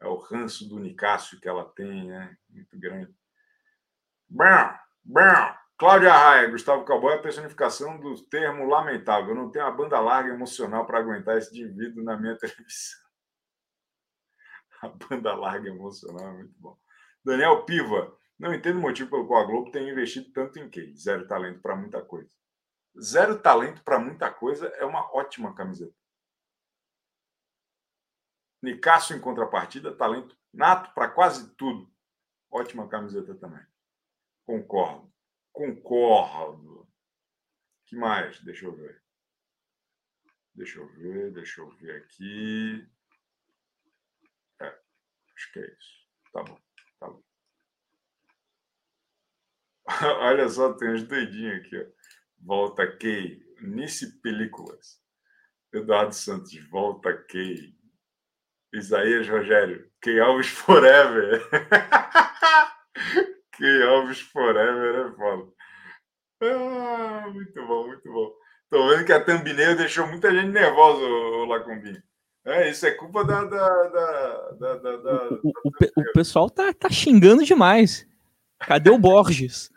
[0.00, 2.36] é o ranço do Nicásio que ela tem, né?
[2.48, 3.12] Muito grande.
[4.28, 5.56] Bom, bom.
[5.76, 9.30] Cláudia Raia, Gustavo Cowboy é a personificação do termo lamentável.
[9.30, 13.05] Eu não tenho a banda larga emocional para aguentar esse indivíduo na minha televisão.
[14.82, 16.78] A banda larga emocional é muito bom.
[17.24, 20.92] Daniel Piva, não entendo o motivo pelo qual a Globo tem investido tanto em quê?
[20.94, 22.30] Zero talento para muita coisa.
[23.00, 25.94] Zero talento para muita coisa é uma ótima camiseta.
[28.62, 31.90] Nicásio, em contrapartida, talento nato para quase tudo.
[32.50, 33.64] Ótima camiseta também.
[34.44, 35.12] Concordo.
[35.52, 36.88] Concordo.
[37.86, 38.40] que mais?
[38.40, 39.02] Deixa eu ver.
[40.54, 42.88] Deixa eu ver, deixa eu ver aqui.
[45.36, 45.96] Acho que é isso.
[46.32, 46.58] Tá bom,
[47.00, 47.22] tá bom.
[50.20, 51.78] Olha só, tem uns doidinhos aqui.
[51.78, 51.84] Ó.
[52.38, 55.00] Volta Key, Nice Películas.
[55.72, 57.74] Eduardo Santos, volta Key.
[58.72, 61.40] Isaías Rogério, que Alves Forever.
[63.56, 65.52] que Alves Forever é foda.
[66.42, 68.34] Ah, muito bom, muito bom.
[68.68, 72.02] Tô vendo que a thumbnail deixou muita gente nervosa, o Lacumbinho.
[72.46, 73.44] É, isso é culpa da.
[73.44, 78.08] da, da, da, da, da o, o, o, pessoal tá, tá xingando demais.
[78.60, 79.68] Cadê o Borges?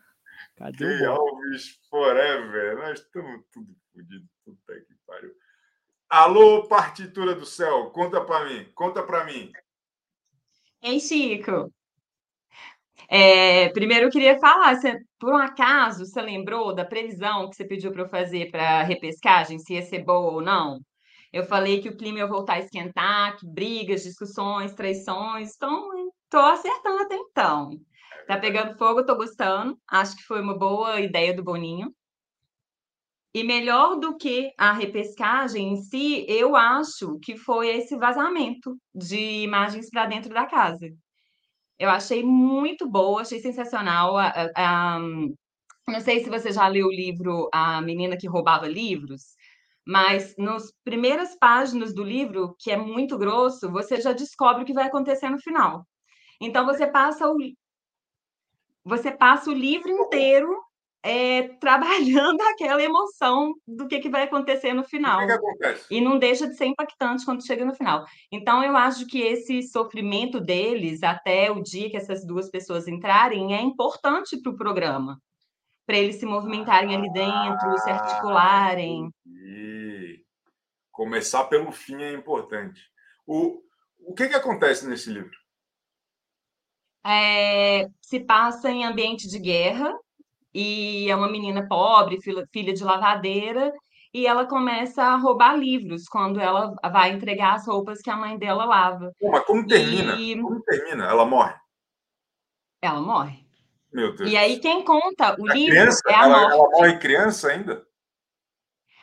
[0.55, 1.07] Cadê o Borges?
[1.07, 2.77] Alves Forever.
[2.77, 4.29] Nós estamos tudo fodidos.
[4.45, 5.31] Puta que pariu.
[6.07, 9.51] Alô, partitura do céu, conta para mim, conta para mim.
[10.81, 11.73] Ei, Chico.
[13.07, 17.65] É, primeiro eu queria falar, você, por um acaso, você lembrou da previsão que você
[17.65, 20.79] pediu para eu fazer para a repescagem, se ia ser boa ou não?
[21.31, 25.55] Eu falei que o clima ia voltar a esquentar, que brigas, discussões, traições.
[25.55, 25.89] Então,
[26.23, 27.69] estou acertando até então.
[28.27, 29.77] Tá pegando fogo, estou gostando.
[29.87, 31.93] Acho que foi uma boa ideia do Boninho.
[33.33, 39.43] E melhor do que a repescagem em si, eu acho que foi esse vazamento de
[39.43, 40.89] imagens para dentro da casa.
[41.77, 44.15] Eu achei muito boa, achei sensacional.
[45.87, 49.35] Não sei se você já leu o livro A Menina que Roubava Livros.
[49.85, 54.73] Mas nas primeiras páginas do livro, que é muito grosso, você já descobre o que
[54.73, 55.85] vai acontecer no final.
[56.41, 57.37] Então você passa o
[58.83, 60.49] você passa o livro inteiro
[61.03, 65.21] é, trabalhando aquela emoção do que, que vai acontecer no final.
[65.89, 68.05] E não deixa de ser impactante quando chega no final.
[68.31, 73.53] Então, eu acho que esse sofrimento deles, até o dia que essas duas pessoas entrarem,
[73.53, 75.19] é importante para o programa
[75.89, 79.09] para eles se movimentarem ali dentro, se articularem.
[79.25, 80.23] E
[80.91, 82.79] começar pelo fim é importante.
[83.25, 83.59] O,
[83.97, 85.35] o que, que acontece nesse livro?
[87.03, 89.91] É, se passa em ambiente de guerra
[90.53, 93.73] e é uma menina pobre, filha, de lavadeira,
[94.13, 98.37] e ela começa a roubar livros quando ela vai entregar as roupas que a mãe
[98.37, 99.11] dela lava.
[99.19, 100.17] Pô, mas como termina?
[100.17, 100.39] E...
[100.39, 101.07] Como termina?
[101.07, 101.55] Ela morre?
[102.79, 103.48] Ela morre.
[103.91, 104.29] Meu Deus.
[104.29, 106.53] E aí quem conta o a livro criança, é a ela, morte.
[106.53, 107.87] Ela morre criança ainda?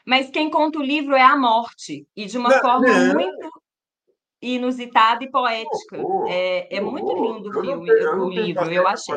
[0.04, 2.06] Mas quem conta o livro é a morte.
[2.14, 3.14] E de uma não, forma não.
[3.14, 3.50] muito
[4.40, 6.00] inusitada e poética.
[6.00, 9.16] Oh, é é oh, muito lindo o filme, não, o livro, eu achei.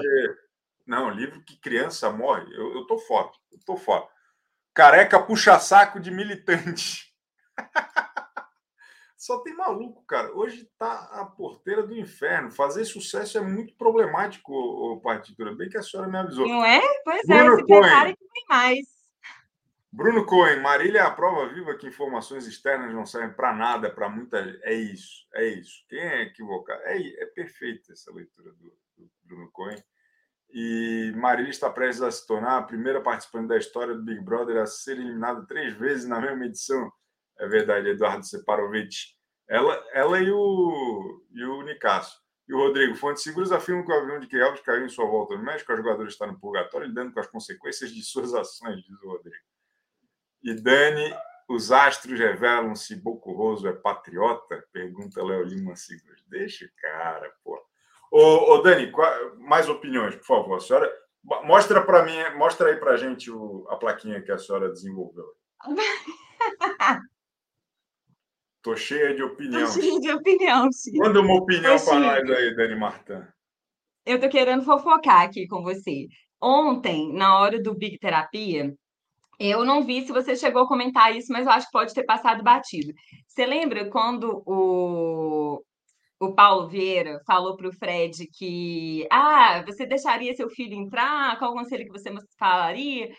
[0.88, 4.08] Não, livro que criança morre, eu, eu tô fora, eu tô fora.
[4.74, 7.14] Careca puxa saco de militante.
[9.20, 10.32] Só tem maluco, cara.
[10.34, 12.50] Hoje tá a porteira do inferno.
[12.50, 15.54] Fazer sucesso é muito problemático, o partitura.
[15.54, 16.48] Bem que a senhora me avisou.
[16.48, 16.80] Não é?
[17.04, 18.88] Pois é, Bruno é, se prepare que tem mais.
[19.92, 24.08] Bruno Cohen, Marília é a prova viva que informações externas não servem para nada, para
[24.08, 24.64] muita gente.
[24.64, 25.84] É isso, é isso.
[25.90, 26.82] Quem é equivocado?
[26.84, 29.84] É, é perfeita essa leitura do, do Bruno Cohen.
[30.50, 34.62] E Marília está prestes a se tornar a primeira participante da história do Big Brother
[34.62, 36.90] a ser eliminada três vezes na mesma edição.
[37.39, 38.95] É verdade, Eduardo Separovic.
[39.47, 42.21] Ela, ela e o, e o Nicasso.
[42.47, 45.06] E o Rodrigo, fontes seguras afirmam que o avião de que Elvis caiu em sua
[45.06, 48.84] volta no México, o jogador está no purgatório, lidando com as consequências de suas ações,
[48.84, 49.43] diz o Rodrigo.
[50.43, 51.15] E Dani,
[51.47, 54.63] os astros revelam se Bocurroso é patriota?
[54.71, 56.23] Pergunta Léo Lima Siglas.
[56.28, 57.60] Deixa o cara, pô.
[58.12, 58.91] Ô, ô Dani,
[59.38, 60.58] mais opiniões, por favor.
[60.58, 60.91] A senhora
[61.43, 65.25] mostra para mim, mostra aí para gente o, a plaquinha que a senhora desenvolveu.
[68.62, 69.65] Tô cheia de opinião.
[69.65, 70.98] Tô cheia de opinião, sim.
[70.98, 73.24] Manda uma opinião para nós aí, Dani Martin.
[74.06, 76.08] Eu tô querendo fofocar aqui com você.
[76.41, 78.74] Ontem, na hora do Big Terapia,
[79.39, 82.04] eu não vi se você chegou a comentar isso, mas eu acho que pode ter
[82.04, 82.93] passado batido.
[83.28, 85.63] Você lembra quando o,
[86.19, 91.39] o Paulo Vieira falou para o Fred que ah, você deixaria seu filho entrar?
[91.39, 93.10] Qual o conselho que você falaria?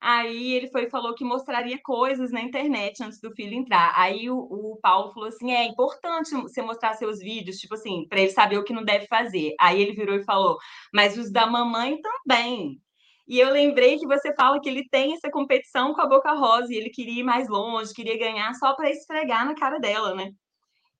[0.00, 3.92] Aí ele foi falou que mostraria coisas na internet antes do filho entrar.
[3.94, 8.20] Aí o, o Paulo falou assim: é importante você mostrar seus vídeos, tipo assim, para
[8.20, 9.54] ele saber o que não deve fazer.
[9.60, 10.58] Aí ele virou e falou:
[10.92, 12.80] mas os da mamãe também.
[13.28, 16.72] E eu lembrei que você fala que ele tem essa competição com a Boca Rosa
[16.72, 20.32] e ele queria ir mais longe, queria ganhar só para esfregar na cara dela, né?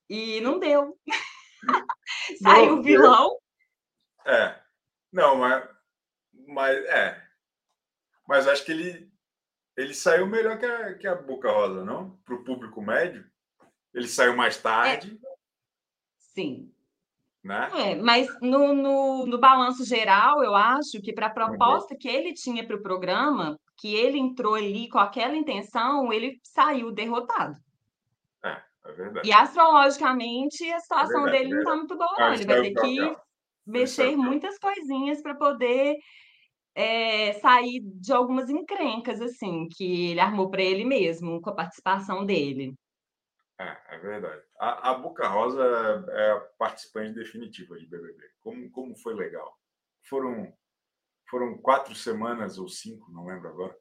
[0.09, 0.97] E não deu.
[2.43, 3.37] Saiu o vilão.
[4.27, 4.55] É.
[5.13, 5.69] Não, mas,
[6.47, 7.30] mas é.
[8.31, 9.11] Mas acho que ele,
[9.77, 12.17] ele saiu melhor que a, que a Boca Rosa, não?
[12.25, 13.29] Para o público médio.
[13.93, 15.19] Ele saiu mais tarde.
[15.21, 15.29] É.
[16.17, 16.73] Sim.
[17.43, 17.69] Né?
[17.75, 22.33] É, mas no, no, no balanço geral, eu acho que para a proposta que ele
[22.33, 27.57] tinha para o programa, que ele entrou ali com aquela intenção, ele saiu derrotado.
[28.45, 29.29] É, é verdade.
[29.29, 32.33] E astrologicamente, a situação é verdade, dele não está muito boa, não.
[32.33, 33.17] Ele vai ter que
[33.67, 35.97] mexer muitas coisinhas para poder
[36.75, 42.25] é, sair de algumas encrencas, assim, que ele armou para ele mesmo, com a participação
[42.25, 42.75] dele.
[43.61, 44.43] É, é verdade.
[44.59, 45.63] A, a Boca Rosa
[46.09, 48.23] é a participante definitiva de BBB.
[48.41, 49.55] Como, como foi legal.
[50.09, 50.51] Foram,
[51.29, 53.77] foram quatro semanas ou cinco, não lembro agora,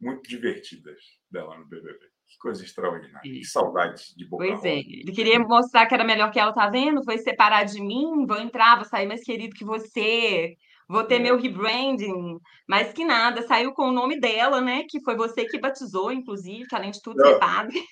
[0.00, 0.98] muito divertidas
[1.30, 1.98] dela no BBB.
[2.26, 3.20] Que coisa extraordinária.
[3.22, 4.88] Que saudade de Boca Pois é, Rosa.
[4.88, 7.02] ele queria mostrar que era melhor que ela, tá vendo?
[7.04, 10.56] Foi separar de mim, vou entrar, vou sair mais querido que você,
[10.88, 11.18] vou ter É.
[11.18, 14.84] meu rebranding, mas que nada, saiu com o nome dela, né?
[14.88, 17.38] Que foi você que batizou, inclusive, que além de tudo, você é Não.
[17.38, 17.82] padre.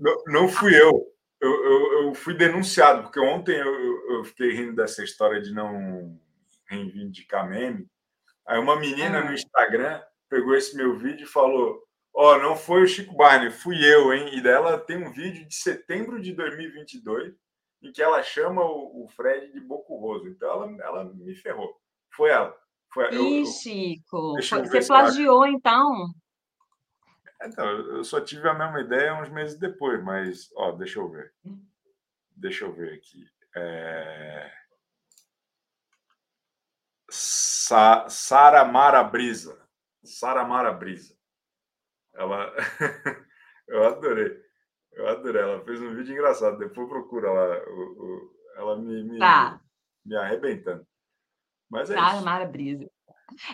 [0.00, 1.04] Não, não fui eu.
[1.40, 2.02] Eu, eu.
[2.04, 6.18] eu fui denunciado, porque ontem eu, eu- fiquei rindo dessa história de não
[6.66, 7.86] reivindicar meme.
[8.46, 9.24] Aí uma menina Ah.
[9.24, 10.00] no Instagram
[10.30, 11.82] pegou esse meu vídeo e falou:
[12.14, 14.30] Ó, não foi o Chico Barney, fui eu, hein?
[14.36, 17.34] E dela tem um vídeo de setembro de 2022
[17.82, 20.26] em que ela chama o, o Fred de Bocurroso.
[20.28, 21.76] Então ela, ela me ferrou.
[22.16, 22.56] Foi ela.
[22.92, 26.12] Foi, Ih, eu- Chico, eu você plagiou, então?
[27.42, 31.34] Então, eu só tive a mesma ideia uns meses depois, mas, ó, deixa eu ver.
[32.36, 33.26] Deixa eu ver aqui.
[33.56, 34.50] É...
[37.10, 39.60] Sa Sara Mara Brisa.
[40.04, 41.14] Sara Mara Brisa.
[42.14, 42.52] Ela.
[43.68, 44.40] eu adorei.
[44.92, 45.42] Eu adorei.
[45.42, 46.58] Ela fez um vídeo engraçado.
[46.58, 47.58] Depois procura lá.
[47.68, 49.60] o- o- Ela me, me, Tá.
[50.04, 50.86] me arrebentando.
[51.70, 52.24] Mas é Tá, isso.
[52.24, 52.88] Mara Brisa.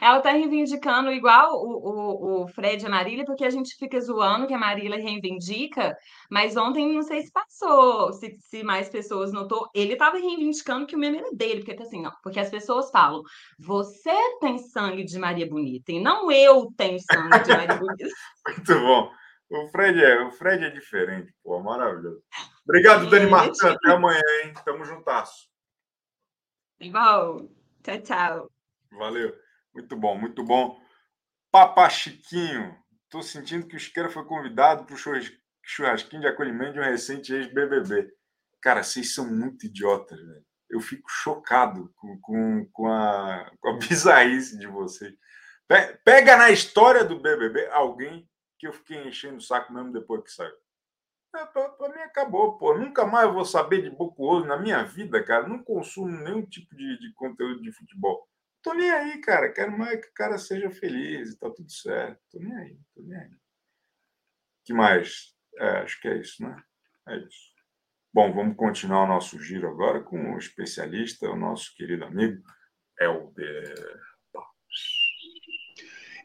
[0.01, 4.01] Ela tá reivindicando igual o, o, o Fred e a Marília, porque a gente fica
[4.01, 5.97] zoando que a Marília reivindica,
[6.31, 9.69] mas ontem não sei se passou, se, se mais pessoas notou.
[9.75, 13.23] Ele tava reivindicando que o meme era dele, porque assim, ó, porque as pessoas falam,
[13.59, 18.09] você tem sangue de Maria Bonita, e não eu tenho sangue de Maria Bonita.
[18.49, 19.11] Muito bom.
[19.53, 22.23] O Fred é, o Fred é diferente, pô, maravilhoso.
[22.65, 23.55] Obrigado, Dani Sim, Martin.
[23.55, 23.77] gente.
[23.77, 24.55] Até amanhã, hein?
[24.65, 25.49] Tamo juntasso.
[26.79, 27.49] Igual.
[27.83, 28.51] Tchau, tchau.
[28.93, 29.35] Valeu.
[29.75, 30.81] Muito bom, muito bom.
[31.51, 32.77] Papa Chiquinho.
[33.09, 34.99] Tô sentindo que o Chiqueira foi convidado para o
[35.63, 38.09] churrasquinho de acolhimento de um recente ex-BBB.
[38.63, 40.45] Cara, vocês são muito idiotas, velho.
[40.69, 45.13] Eu fico chocado com, com, com, a, com a bizarrice de vocês.
[45.67, 48.29] Pe- Pega na história do BBB alguém
[48.59, 50.55] que eu fiquei enchendo o saco mesmo depois que saiu.
[51.35, 52.77] É, pra, pra mim acabou, pô.
[52.77, 55.49] Nunca mais vou saber de Bocuoso na minha vida, cara.
[55.49, 58.29] Não consumo nenhum tipo de, de conteúdo de futebol.
[58.63, 59.53] Tô nem aí, cara.
[59.53, 62.21] Quero mais que o cara seja feliz e tá tudo certo.
[62.31, 63.31] Tô nem aí, tô nem aí.
[64.65, 65.35] que mais?
[65.57, 66.57] É, acho que é isso, né?
[67.09, 67.51] É isso.
[68.13, 72.43] Bom, vamos continuar o nosso giro agora com o especialista, o nosso querido amigo
[72.99, 74.01] Helder.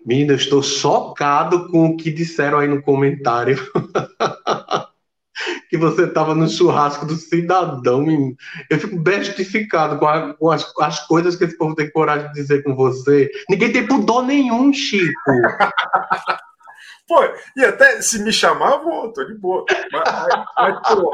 [0.05, 3.57] Menina, eu estou chocado com o que disseram aí no comentário.
[5.77, 8.05] que você estava no churrasco do cidadão.
[8.69, 12.33] Eu fico bestificado com, a- com as, as coisas que esse povo tem coragem de
[12.33, 13.29] dizer com você.
[13.49, 15.13] Ninguém tem pudor nenhum, Chico.
[17.07, 17.19] Pô,
[17.55, 19.63] e até se me chamar, eu vou, tô de boa.
[19.91, 21.11] Mas, mas, pô,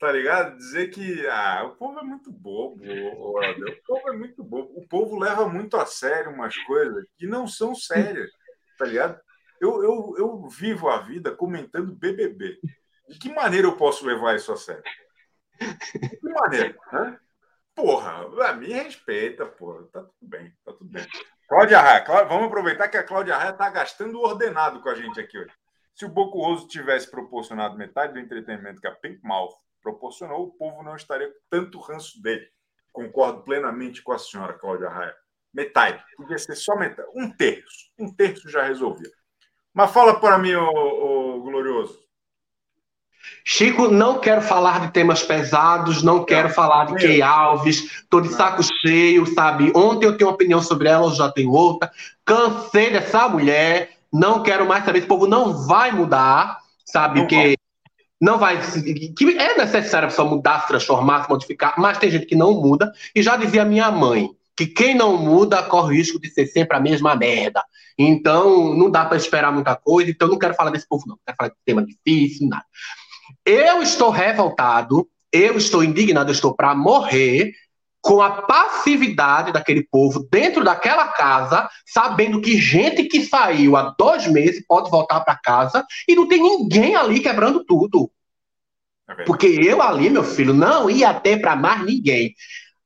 [0.00, 0.56] tá ligado?
[0.56, 4.72] Dizer que ah, o povo é muito bobo, o povo é muito bobo.
[4.76, 8.28] O povo leva muito a sério umas coisas que não são sérias,
[8.76, 9.16] tá ligado?
[9.60, 12.58] Eu, eu, eu vivo a vida comentando BBB.
[13.14, 14.82] De que maneira eu posso levar isso a sério?
[15.60, 16.76] De que maneira?
[16.92, 17.16] Hã?
[17.72, 19.84] Porra, me respeita, porra.
[19.92, 21.06] Tá tudo bem, tá tudo bem.
[21.48, 25.38] Cláudia Raia, vamos aproveitar que a Cláudia Raia está gastando ordenado com a gente aqui
[25.38, 25.52] hoje.
[25.94, 30.82] Se o Bocuoso tivesse proporcionado metade do entretenimento que a Pink Mouth proporcionou, o povo
[30.82, 32.48] não estaria com tanto ranço dele.
[32.92, 35.14] Concordo plenamente com a senhora, Cláudia Raia.
[35.52, 36.04] Metade.
[36.16, 37.08] Podia ser só metade.
[37.14, 37.92] Um terço.
[37.96, 39.10] Um terço já resolvia.
[39.72, 42.02] Mas fala para mim, ô, Glorioso.
[43.44, 48.28] Chico, não quero falar de temas pesados, não quero falar de Key Alves, tô de
[48.28, 49.70] saco cheio, sabe?
[49.74, 51.90] Ontem eu tenho uma opinião sobre ela, hoje já tenho outra.
[52.24, 57.20] Cansei dessa mulher, não quero mais saber, esse povo não vai mudar, sabe?
[57.20, 57.56] Não que
[58.20, 58.58] não vai.
[59.16, 62.54] Que é necessário a pessoa mudar, se transformar, se modificar, mas tem gente que não
[62.54, 62.90] muda.
[63.14, 66.76] E já dizia minha mãe que quem não muda corre o risco de ser sempre
[66.76, 67.62] a mesma merda.
[67.98, 70.10] Então, não dá para esperar muita coisa.
[70.10, 71.16] Então, eu não quero falar desse povo, não.
[71.16, 72.64] Não quero falar de tema difícil, nada.
[73.44, 77.52] Eu estou revoltado, eu estou indignado, eu estou para morrer
[78.04, 84.26] com a passividade daquele povo dentro daquela casa, sabendo que gente que saiu há dois
[84.26, 88.10] meses pode voltar para casa e não tem ninguém ali quebrando tudo.
[89.08, 92.34] É Porque eu ali, meu filho, não ia ter para mais ninguém.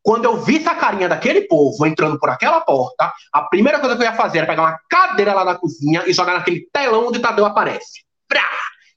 [0.01, 4.03] Quando eu vi essa carinha daquele povo entrando por aquela porta, a primeira coisa que
[4.03, 7.19] eu ia fazer era pegar uma cadeira lá na cozinha e jogar naquele telão onde
[7.19, 8.05] Tadeu aparece.
[8.29, 8.49] Prá!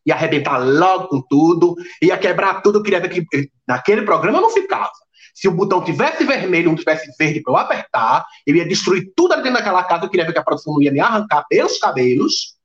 [0.06, 2.80] Ia arrebentar logo com tudo, ia quebrar tudo.
[2.80, 4.91] Eu queria ver que naquele programa eu não ficava.
[5.34, 9.34] Se o botão tivesse vermelho não tivesse verde para eu apertar, eu ia destruir tudo
[9.34, 10.06] ali dentro daquela casa.
[10.06, 12.56] Eu queria ver que a produção não ia me arrancar pelos cabelos.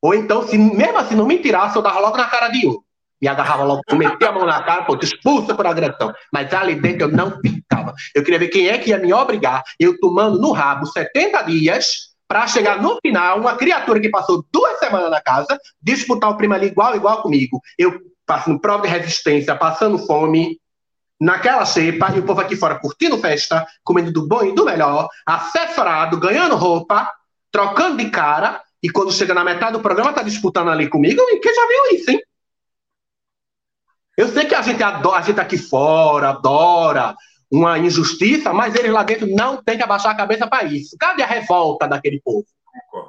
[0.00, 2.76] Ou então, se mesmo assim não me tirasse, eu dava logo na cara de um.
[3.20, 6.12] Me agarrava logo, metia a mão na cara, pô, expulsa por agressão.
[6.32, 7.94] Mas ali dentro eu não ficava.
[8.12, 12.11] Eu queria ver quem é que ia me obrigar, eu tomando no rabo 70 dias
[12.32, 16.54] para chegar no final, uma criatura que passou duas semanas na casa, disputar o primo
[16.54, 17.60] ali igual, igual comigo.
[17.76, 20.58] Eu passando prova de resistência, passando fome,
[21.20, 25.10] naquela cepa, e o povo aqui fora curtindo festa, comendo do bom e do melhor,
[25.26, 27.12] assessorado, ganhando roupa,
[27.50, 31.38] trocando de cara, e quando chega na metade do programa, tá disputando ali comigo, e
[31.38, 32.22] quem já viu isso, hein?
[34.16, 37.14] Eu sei que a gente adora, a gente aqui fora adora
[37.52, 40.96] uma injustiça, mas eles lá dentro não tem que abaixar a cabeça para isso.
[40.98, 42.46] Cadê a revolta daquele povo?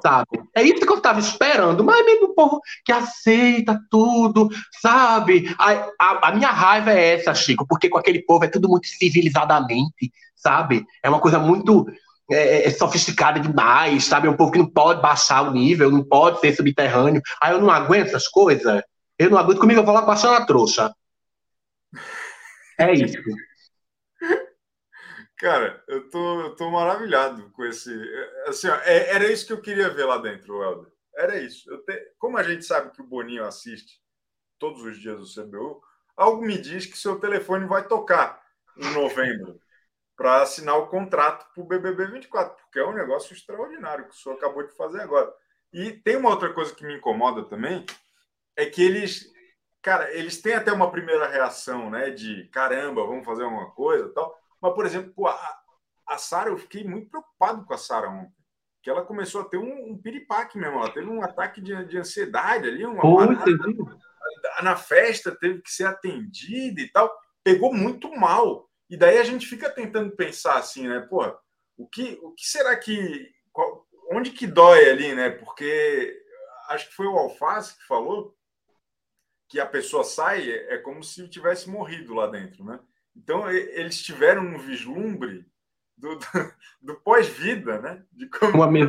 [0.02, 0.42] Sabe?
[0.54, 4.50] É isso que eu estava esperando, mas mesmo o povo que aceita tudo,
[4.82, 5.54] sabe?
[5.58, 8.86] A, a, a, minha raiva é essa, Chico, porque com aquele povo é tudo muito
[8.86, 10.84] civilizadamente, sabe?
[11.02, 11.86] É uma coisa muito
[12.30, 14.28] é, é sofisticada demais, sabe?
[14.28, 17.22] É um povo que não pode baixar o nível, não pode ser subterrâneo.
[17.40, 18.82] Aí eu não aguento essas coisas.
[19.18, 20.92] Eu não aguento comigo, eu vou lá passando a trouxa.
[22.78, 23.16] É isso.
[25.36, 27.90] Cara, eu tô, eu tô maravilhado com esse.
[28.46, 30.92] Assim, ó, é, era isso que eu queria ver lá dentro, Helder.
[31.16, 31.76] Era isso.
[31.78, 34.00] Te, como a gente sabe que o Boninho assiste
[34.58, 35.82] todos os dias o CBU,
[36.16, 38.42] algo me diz que seu telefone vai tocar
[38.76, 39.60] em novembro
[40.16, 44.18] para assinar o contrato para o BBB 24, porque é um negócio extraordinário que o
[44.18, 45.32] senhor acabou de fazer agora.
[45.72, 47.84] E tem uma outra coisa que me incomoda também,
[48.56, 49.28] é que eles,
[49.82, 54.38] cara, eles têm até uma primeira reação, né, de caramba, vamos fazer uma coisa, tal.
[54.64, 55.58] Mas por exemplo, a,
[56.08, 58.32] a Sara, eu fiquei muito preocupado com a Sara ontem,
[58.82, 61.98] que ela começou a ter um, um piripaque mesmo, ela teve um ataque de, de
[61.98, 63.44] ansiedade ali, uma parada,
[64.62, 68.66] na festa teve que ser atendida e tal, pegou muito mal.
[68.88, 71.22] E daí a gente fica tentando pensar assim, né, pô,
[71.76, 75.28] o que, o que será que qual, onde que dói ali, né?
[75.28, 76.18] Porque
[76.70, 78.34] acho que foi o Alface que falou
[79.46, 82.80] que a pessoa sai é como se tivesse morrido lá dentro, né?
[83.16, 85.46] Então eles tiveram um vislumbre
[85.96, 88.04] do, do, do pós-vida, né?
[88.12, 88.54] De como...
[88.54, 88.84] Uma, me...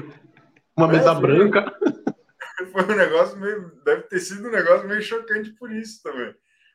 [0.76, 1.80] uma mesa é, branca.
[2.72, 3.72] Foi um negócio meio.
[3.84, 6.34] Deve ter sido um negócio meio chocante por isso também.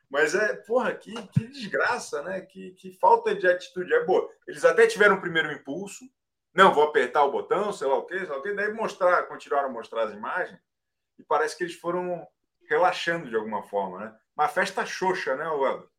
[0.09, 2.41] Mas é, porra, que, que desgraça, né?
[2.41, 3.93] Que, que falta de atitude.
[3.93, 4.29] É boa.
[4.47, 6.05] Eles até tiveram um primeiro impulso.
[6.53, 8.53] Não, vou apertar o botão, sei lá o quê, sei lá o quê.
[8.53, 10.59] Daí mostrar, continuaram a mostrar as imagens.
[11.17, 12.27] E parece que eles foram
[12.69, 14.15] relaxando de alguma forma, né?
[14.35, 15.90] Uma festa xoxa, né, Wado?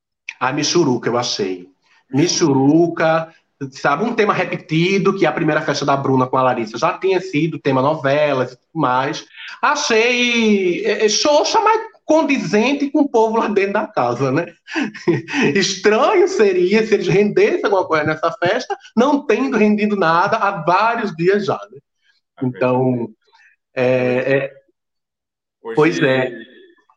[0.42, 1.68] A Missuruca, eu achei.
[2.12, 3.32] Missuruca,
[3.70, 6.98] sabe, um tema repetido, que é a primeira festa da Bruna com a Larissa já
[6.98, 9.24] tinha sido tema novelas e tudo mais.
[9.62, 14.52] Achei é, é, xoxa, mas condizente com o povo lá dentro da casa, né?
[15.54, 21.14] Estranho seria se eles rendessem alguma coisa nessa festa, não tendo rendido nada há vários
[21.14, 21.78] dias já, né?
[22.42, 23.08] Então,
[23.76, 24.52] é, é,
[25.62, 26.32] Hoje, pois é.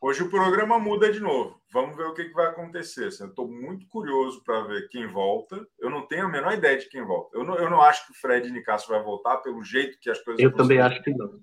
[0.01, 1.54] Hoje o programa muda de novo.
[1.72, 3.07] Vamos ver o que, que vai acontecer.
[3.07, 5.68] Assim, eu estou muito curioso para ver quem volta.
[5.80, 7.36] Eu não tenho a menor ideia de quem volta.
[7.38, 10.22] Eu não, eu não acho que o Fred Nicasso vai voltar pelo jeito que as
[10.22, 10.41] coisas.
[10.41, 11.41] Eu também acho que não.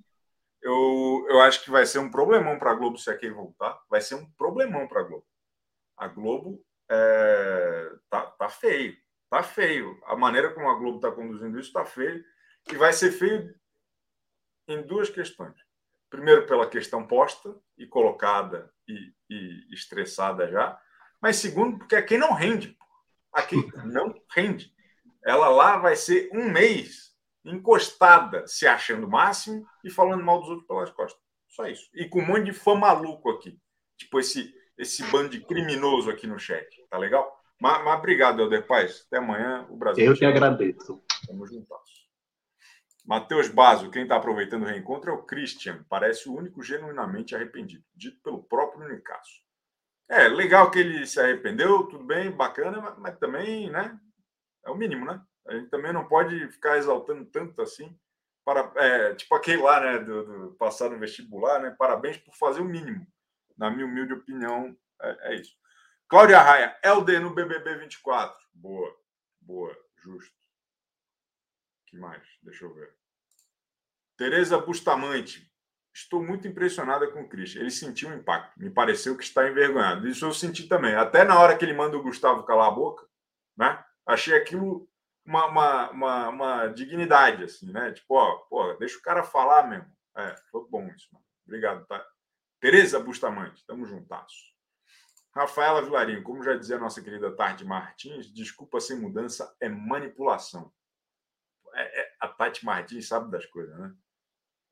[0.63, 3.79] Eu, eu acho que vai ser um problemão para a Globo se é quem voltar.
[3.91, 5.27] Vai ser um problemão para a Globo.
[5.97, 8.97] A Globo é, tá, tá feio.
[9.29, 10.01] Tá feio.
[10.05, 12.25] A maneira como a Globo está conduzindo isso está feio.
[12.71, 13.55] E vai ser feio
[14.69, 15.57] em duas questões.
[16.09, 20.79] Primeiro, pela questão posta e colocada e, e estressada já.
[21.21, 22.77] Mas segundo, porque aqui não rende.
[23.33, 24.73] Aqui não rende.
[25.25, 27.13] Ela lá vai ser um mês
[27.45, 31.21] encostada, se achando máximo e falando mal dos outros pelas costas.
[31.49, 31.89] Só isso.
[31.95, 33.59] E com um monte de fã maluco aqui.
[33.97, 36.67] Tipo esse, esse bando de criminoso aqui no chat.
[36.89, 37.31] Tá legal?
[37.61, 39.05] Mas, mas obrigado, Helder Paz.
[39.07, 39.67] Até amanhã.
[39.71, 40.05] O Brasil.
[40.05, 41.03] Eu que agradeço.
[41.27, 41.92] Tamo juntos.
[43.05, 47.85] Matheus Baso, quem está aproveitando o reencontro é o Christian, parece o único genuinamente arrependido,
[47.95, 49.43] dito pelo próprio Nicasso.
[50.09, 53.99] É, legal que ele se arrependeu, tudo bem, bacana, mas, mas, também, né?
[54.65, 55.21] É o mínimo, né?
[55.49, 57.99] A gente também não pode ficar exaltando tanto assim.
[58.45, 59.99] Para, é, tipo aquele lá, né?
[60.01, 61.75] Do, do, passar no vestibular, né?
[61.79, 63.07] Parabéns por fazer o mínimo.
[63.57, 65.57] Na minha humilde opinião, é, é isso.
[66.09, 68.37] Cláudia Raia, LD no BBB 24.
[68.53, 68.95] Boa,
[71.93, 72.23] que mais?
[72.43, 72.91] Deixa eu ver.
[74.17, 75.49] Tereza Bustamante.
[75.95, 77.61] Estou muito impressionada com o Christian.
[77.61, 78.59] Ele sentiu um impacto.
[78.59, 80.09] Me pareceu que está envergonhado.
[80.09, 80.95] Isso eu senti também.
[80.95, 83.07] Até na hora que ele manda o Gustavo calar a boca,
[83.55, 83.85] né?
[84.07, 84.89] Achei aquilo
[85.25, 87.93] uma, uma, uma, uma dignidade, assim, né?
[87.93, 89.93] Tipo, ó, pô, deixa o cara falar mesmo.
[90.17, 91.25] É, foi bom isso, mano.
[91.47, 92.03] Obrigado, tá?
[92.59, 94.51] Tereza Bustamante, tamo juntasso.
[95.35, 100.73] Rafaela Vilarinho, como já dizia a nossa querida Tarde Martins, desculpa sem mudança é manipulação
[101.75, 103.93] é, é, a Tati Martins sabe das coisas, né?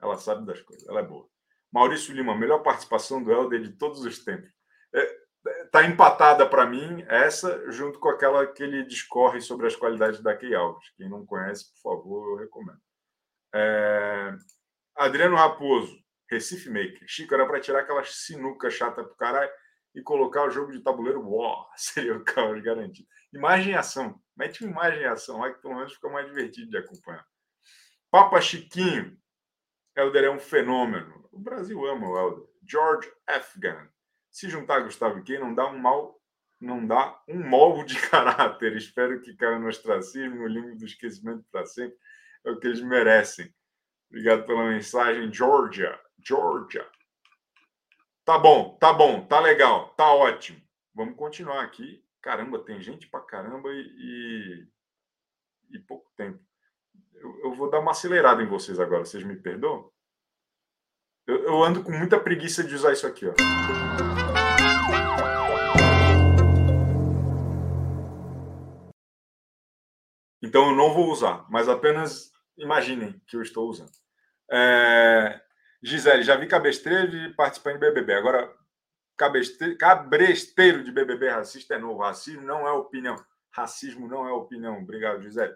[0.00, 1.28] Ela sabe das coisas, ela é boa.
[1.72, 4.50] Maurício Lima, melhor participação do Helder de todos os tempos.
[4.94, 5.20] É,
[5.70, 10.36] tá empatada para mim essa, junto com aquela que ele discorre sobre as qualidades da
[10.36, 10.90] Key Alves.
[10.96, 12.80] Quem não conhece, por favor, eu recomendo.
[13.54, 14.34] É...
[14.96, 15.96] Adriano Raposo,
[16.30, 17.04] Recife Maker.
[17.06, 19.50] Chico, era para tirar aquela sinuca chata pro caralho
[19.94, 21.66] e colocar o jogo de tabuleiro War.
[21.76, 23.08] Seria o caos garantido.
[23.32, 24.20] Imagem e ação.
[24.40, 27.26] Mete uma imagem e ação lá que pelo menos fica mais divertido de acompanhar.
[28.10, 29.14] Papa Chiquinho.
[29.94, 31.28] Helder é um fenômeno.
[31.30, 32.48] O Brasil ama o Helder.
[32.66, 33.86] George Afghan.
[34.30, 36.18] Se juntar Gustavo e quem não dá um mal,
[36.58, 38.74] não dá um molde de caráter.
[38.74, 41.98] Espero que caia no ostracismo, no limbo do esquecimento para sempre.
[42.42, 43.54] É o que eles merecem.
[44.08, 46.00] Obrigado pela mensagem, Georgia.
[46.18, 46.88] Georgia.
[48.24, 50.62] Tá bom, tá bom, tá legal, tá ótimo.
[50.94, 52.02] Vamos continuar aqui.
[52.22, 54.66] Caramba, tem gente pra caramba e,
[55.70, 56.38] e, e pouco tempo.
[57.14, 59.90] Eu, eu, vou dar uma acelerada em vocês agora, vocês me perdoam?
[61.26, 63.32] Eu, eu ando com muita preguiça de usar isso aqui, ó.
[70.42, 73.92] Então eu não vou usar, mas apenas imaginem que eu estou usando.
[74.50, 75.40] É...
[75.82, 76.46] Gisele, já vi
[77.34, 78.12] participando de BBB.
[78.14, 78.59] Agora.
[79.78, 82.00] Cabresteiro de BBB racista é novo.
[82.00, 83.16] Racismo não é opinião.
[83.50, 84.78] Racismo não é opinião.
[84.78, 85.54] Obrigado, Gisele.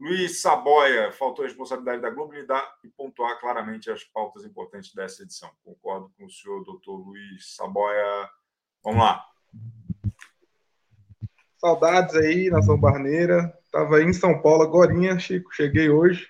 [0.00, 5.24] Luiz Saboia, faltou a responsabilidade da Globo lidar e pontuar claramente as pautas importantes dessa
[5.24, 5.50] edição.
[5.64, 8.28] Concordo com o senhor, doutor Luiz Saboia.
[8.84, 9.24] Vamos lá.
[11.56, 13.52] Saudades aí, Nação Barneira.
[13.72, 15.52] Tava aí em São Paulo agora, Chico.
[15.52, 16.28] Cheguei hoje.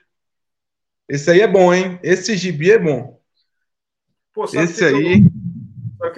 [1.07, 2.01] Esse aí é bom, hein?
[2.03, 3.21] Esse gibi é bom.
[4.33, 5.21] Pô, Esse aí.
[5.21, 5.38] Eu,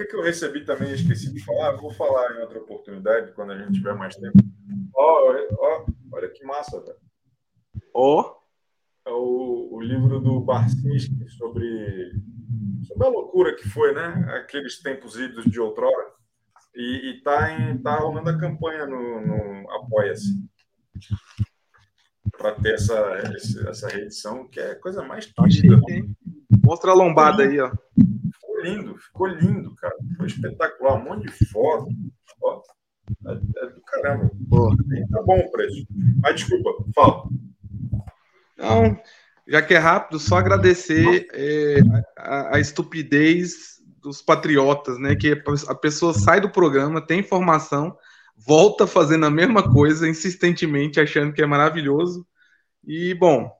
[0.05, 0.91] que eu recebi também?
[0.91, 1.73] Esqueci de falar.
[1.73, 4.37] Vou falar em outra oportunidade, quando a gente tiver mais tempo.
[4.95, 6.97] Ó, oh, oh, olha que massa, velho.
[7.93, 8.21] Ó.
[8.21, 8.41] Oh.
[9.03, 12.13] É o, o livro do Barcinski sobre,
[12.83, 14.07] sobre a loucura que foi, né?
[14.35, 16.11] Aqueles tempos idos de outrora.
[16.75, 20.39] E, e tá, em, tá rolando a campanha no, no Apoia-se
[22.37, 22.95] para ter essa,
[23.67, 25.81] essa reedição, que é a coisa mais tímida.
[26.63, 27.71] Mostra a lombada aí, ó.
[28.61, 29.95] Ficou lindo, ficou lindo, cara.
[30.17, 31.87] Foi espetacular, um monte de foto.
[32.43, 32.61] Ó,
[33.27, 34.31] é, é do caramba.
[34.49, 34.75] Pô.
[35.11, 35.85] Tá bom o preço.
[36.21, 37.23] Mas desculpa, fala.
[38.57, 38.99] Não,
[39.47, 41.79] já que é rápido, só agradecer é,
[42.17, 45.15] a, a, estupidez dos patriotas, né?
[45.15, 47.97] Que a pessoa sai do programa, tem informação,
[48.37, 52.25] volta fazendo a mesma coisa insistentemente, achando que é maravilhoso.
[52.85, 53.51] E, bom,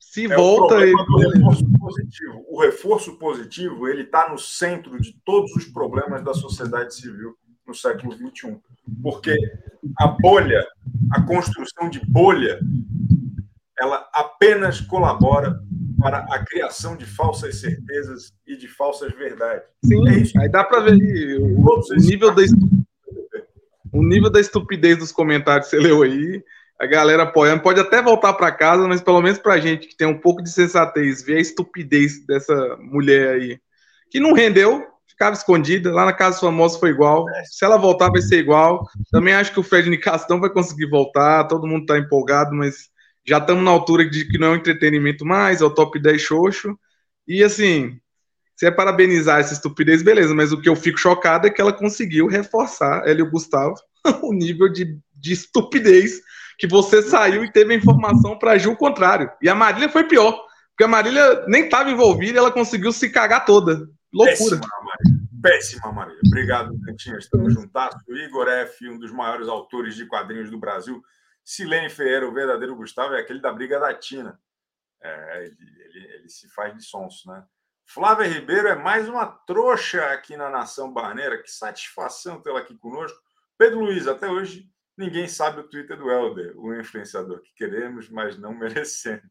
[0.00, 0.76] se é volta.
[0.76, 0.94] O, ele...
[1.34, 2.44] reforço positivo.
[2.48, 7.36] o reforço positivo ele está no centro de todos os problemas da sociedade civil
[7.66, 8.58] no século XXI.
[9.02, 9.36] Porque
[9.98, 10.66] a bolha,
[11.12, 12.58] a construção de bolha,
[13.78, 15.60] ela apenas colabora
[16.00, 19.68] para a criação de falsas certezas e de falsas verdades.
[19.84, 22.42] Sim, é aí dá para ver o, o nível da
[23.92, 26.42] o nível da estupidez dos comentários que você leu aí,
[26.80, 30.06] a galera apoiando, pode até voltar para casa, mas pelo menos para gente que tem
[30.06, 33.60] um pouco de sensatez, ver a estupidez dessa mulher aí,
[34.10, 38.22] que não rendeu, ficava escondida, lá na Casa Famosa foi igual, se ela voltar vai
[38.22, 41.98] ser igual, também acho que o Fred Nicasso não vai conseguir voltar, todo mundo está
[41.98, 42.88] empolgado, mas
[43.26, 46.18] já estamos na altura de que não é um entretenimento mais, é o top 10
[46.18, 46.78] xoxo,
[47.28, 48.00] e assim,
[48.56, 51.74] se é parabenizar essa estupidez, beleza, mas o que eu fico chocado é que ela
[51.74, 53.74] conseguiu reforçar, ela e o Gustavo,
[54.22, 56.22] o nível de, de estupidez
[56.60, 59.32] que você saiu e teve a informação para agir o contrário.
[59.40, 60.32] E a Marília foi pior,
[60.68, 63.88] porque a Marília nem estava envolvida e ela conseguiu se cagar toda.
[64.12, 64.60] Loucura.
[64.60, 65.20] Péssima, Marília.
[65.42, 66.20] Péssima, Marília.
[66.26, 67.16] Obrigado, Cantinha.
[67.16, 67.96] Estamos juntados.
[68.06, 71.02] O Igor F., um dos maiores autores de quadrinhos do Brasil.
[71.42, 74.38] Silene Ferreira, o verdadeiro Gustavo, é aquele da briga da Tina.
[75.02, 75.56] É, ele,
[75.86, 77.42] ele, ele se faz de sonso, né?
[77.86, 81.42] Flávia Ribeiro é mais uma trouxa aqui na Nação Barneira.
[81.42, 83.18] Que satisfação tê-la aqui conosco.
[83.56, 84.68] Pedro Luiz, até hoje
[85.00, 89.28] ninguém sabe o Twitter do Helder, o influenciador que queremos, mas não merecemos.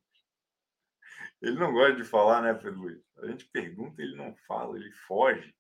[1.42, 3.00] Ele não gosta de falar, né, Pedro Luiz?
[3.20, 5.56] A gente pergunta, ele não fala, ele foge.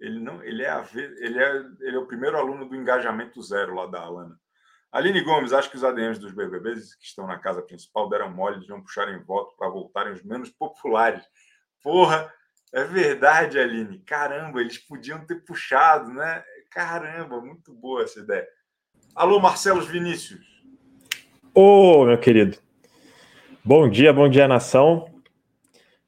[0.00, 3.74] Ele não, ele é, a, ele é, ele é o primeiro aluno do engajamento zero
[3.74, 4.40] lá da Alana.
[4.92, 8.60] Aline Gomes, acho que os ADMs dos BBBs que estão na casa principal deram mole
[8.60, 11.22] de não puxarem voto para voltarem os menos populares.
[11.82, 12.32] Porra,
[12.72, 13.98] é verdade, Aline.
[14.00, 16.42] Caramba, eles podiam ter puxado, né?
[16.70, 18.48] Caramba, muito boa essa ideia.
[19.18, 20.46] Alô, Marcelo Vinícius.
[21.52, 22.56] Ô, meu querido.
[23.64, 25.12] Bom dia, bom dia, nação.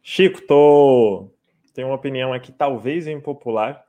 [0.00, 1.28] Chico, tô...
[1.74, 3.84] tenho uma opinião aqui, talvez impopular,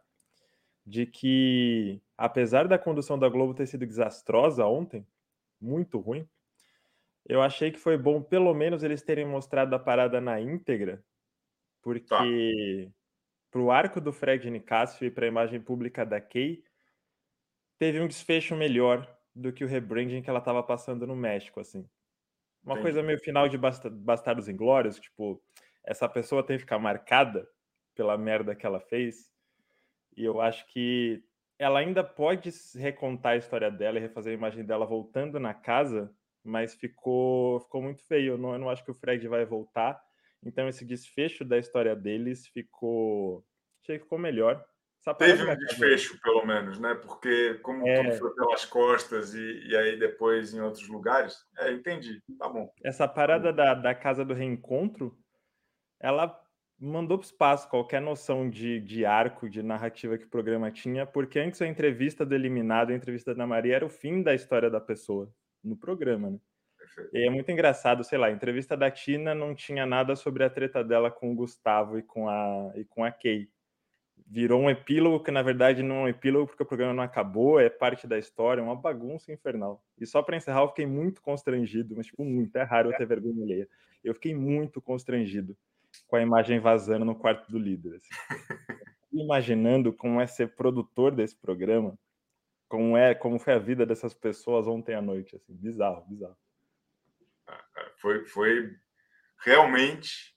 [0.83, 5.05] de que, apesar da condução da Globo ter sido desastrosa ontem,
[5.61, 6.27] muito ruim,
[7.23, 10.99] eu achei que foi bom, pelo menos, eles terem mostrado a parada na íntegra
[11.79, 12.23] porque tá.
[13.51, 16.63] para o arco do Fred Nicásio e para a imagem pública da Kay,
[17.81, 21.89] teve um desfecho melhor do que o rebranding que ela estava passando no México, assim.
[22.63, 22.83] Uma Entendi.
[22.83, 25.41] coisa meio final de Basta- Bastardos Inglórios, tipo,
[25.83, 27.49] essa pessoa tem que ficar marcada
[27.95, 29.31] pela merda que ela fez.
[30.15, 31.23] E eu acho que
[31.57, 36.15] ela ainda pode recontar a história dela e refazer a imagem dela voltando na casa,
[36.43, 38.33] mas ficou, ficou muito feio.
[38.33, 39.99] Eu não, eu não acho que o Fred vai voltar.
[40.45, 43.43] Então esse desfecho da história deles ficou.
[43.81, 44.63] Achei que ficou melhor.
[45.17, 46.93] Teve um desfecho, pelo menos, né?
[46.93, 48.03] Porque como É.
[48.03, 52.21] tudo foi pelas costas e, e aí depois em outros lugares, é, entendi.
[52.37, 52.71] Tá bom.
[52.83, 55.17] essa parada da, da casa do reencontro,
[55.99, 56.39] ela
[56.79, 61.05] mandou para o espaço qualquer noção de, de arco, de narrativa que o programa tinha,
[61.05, 64.69] porque antes a entrevista do eliminado, a entrevista da Maria, era o fim da história
[64.69, 65.31] da pessoa
[65.63, 66.39] no programa, né?
[67.13, 70.49] E é muito engraçado, sei lá, a entrevista da Tina não tinha nada sobre a
[70.49, 73.47] treta dela com o Gustavo e com a, e com a Kay.
[74.33, 77.59] Virou um epílogo que, na verdade, não é um epílogo porque o programa não acabou,
[77.59, 79.83] é parte da história, é uma bagunça infernal.
[79.99, 82.55] E só para encerrar, eu fiquei muito constrangido, mas, tipo, muito.
[82.55, 83.67] É raro eu ter vergonha alheia.
[84.01, 85.57] Eu fiquei muito constrangido
[86.07, 87.95] com a imagem vazando no quarto do líder.
[87.95, 88.09] assim.
[89.11, 91.99] Imaginando como é ser produtor desse programa,
[92.69, 96.37] como é, como foi a vida dessas pessoas ontem à noite, assim, bizarro, bizarro.
[97.97, 98.77] Foi, foi
[99.43, 100.33] realmente.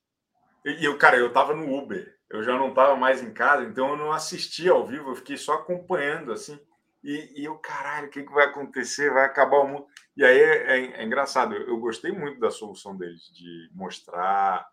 [0.65, 3.91] E, eu, cara, eu tava no Uber, eu já não tava mais em casa, então
[3.91, 6.59] eu não assisti ao vivo, eu fiquei só acompanhando, assim.
[7.03, 9.13] E, e eu, caralho, o que, que vai acontecer?
[9.13, 9.87] Vai acabar o mundo.
[10.17, 14.67] E aí é, é- é engraçado, eu, eu gostei muito da solução deles, de mostrar.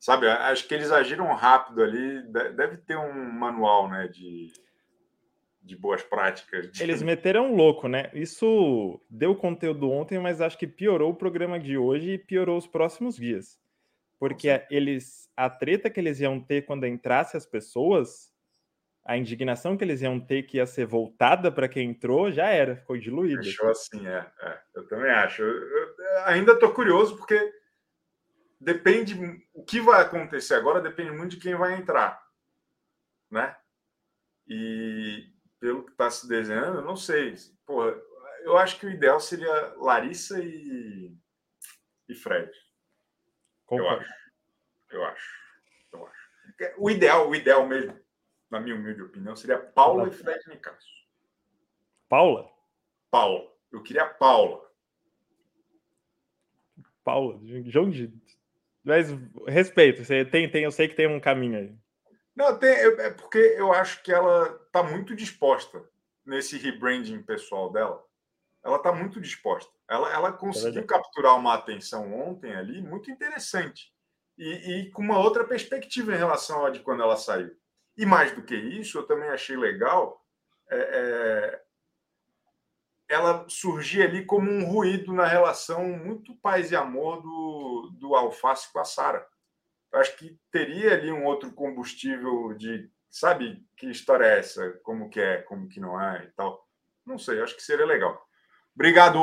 [0.00, 2.22] Sabe, acho que eles agiram rápido ali.
[2.22, 4.48] de- Deve ter um manual, né, de,
[5.62, 6.72] de boas práticas.
[6.72, 8.10] de- Eles meteram louco, né?
[8.14, 12.66] Isso deu conteúdo ontem, mas acho que piorou o programa de hoje e piorou os
[12.66, 13.60] próximos dias.
[14.20, 18.30] Porque eles, a treta que eles iam ter quando entrasse as pessoas,
[19.02, 22.76] a indignação que eles iam ter que ia ser voltada para quem entrou, já era,
[22.76, 23.42] ficou diluída.
[23.42, 24.60] Fechou assim, é, é.
[24.74, 25.42] Eu também acho.
[25.42, 27.50] Eu, eu ainda estou curioso porque
[28.60, 29.14] depende
[29.54, 32.22] o que vai acontecer agora depende muito de quem vai entrar,
[33.30, 33.56] né?
[34.46, 37.34] E pelo que está se desenhando, eu não sei.
[37.64, 37.98] Porra,
[38.42, 41.16] eu acho que o ideal seria Larissa e,
[42.06, 42.50] e Fred.
[43.70, 44.00] Eu Concordo.
[44.02, 44.14] acho.
[44.90, 45.40] Eu acho.
[45.92, 46.30] Eu acho.
[46.78, 47.98] O ideal, o ideal mesmo,
[48.50, 50.88] na minha humilde opinião, seria Paula e Fred Nicasso.
[52.08, 52.50] Paula?
[53.10, 53.48] Paula.
[53.70, 54.68] Eu queria Paula.
[57.04, 58.12] Paula, João de.
[58.82, 59.08] Mas
[59.46, 61.74] respeito, você tem, tem, eu sei que tem um caminho aí.
[62.34, 65.88] Não, tem, é é porque eu acho que ela está muito disposta
[66.24, 68.04] nesse rebranding pessoal dela.
[68.64, 69.70] Ela está muito disposta.
[69.90, 73.92] Ela, ela conseguiu capturar uma atenção ontem ali muito interessante
[74.38, 77.50] e, e com uma outra perspectiva em relação a de quando ela saiu.
[77.96, 80.24] E mais do que isso, eu também achei legal
[80.70, 81.62] é, é,
[83.08, 88.72] ela surgir ali como um ruído na relação muito paz e amor do, do Alface
[88.72, 89.26] com a Sara.
[89.92, 94.70] Acho que teria ali um outro combustível de, sabe, que história é essa?
[94.84, 96.64] Como que é, como que não é e tal.
[97.04, 98.24] Não sei, acho que seria legal.
[98.74, 99.18] Obrigado,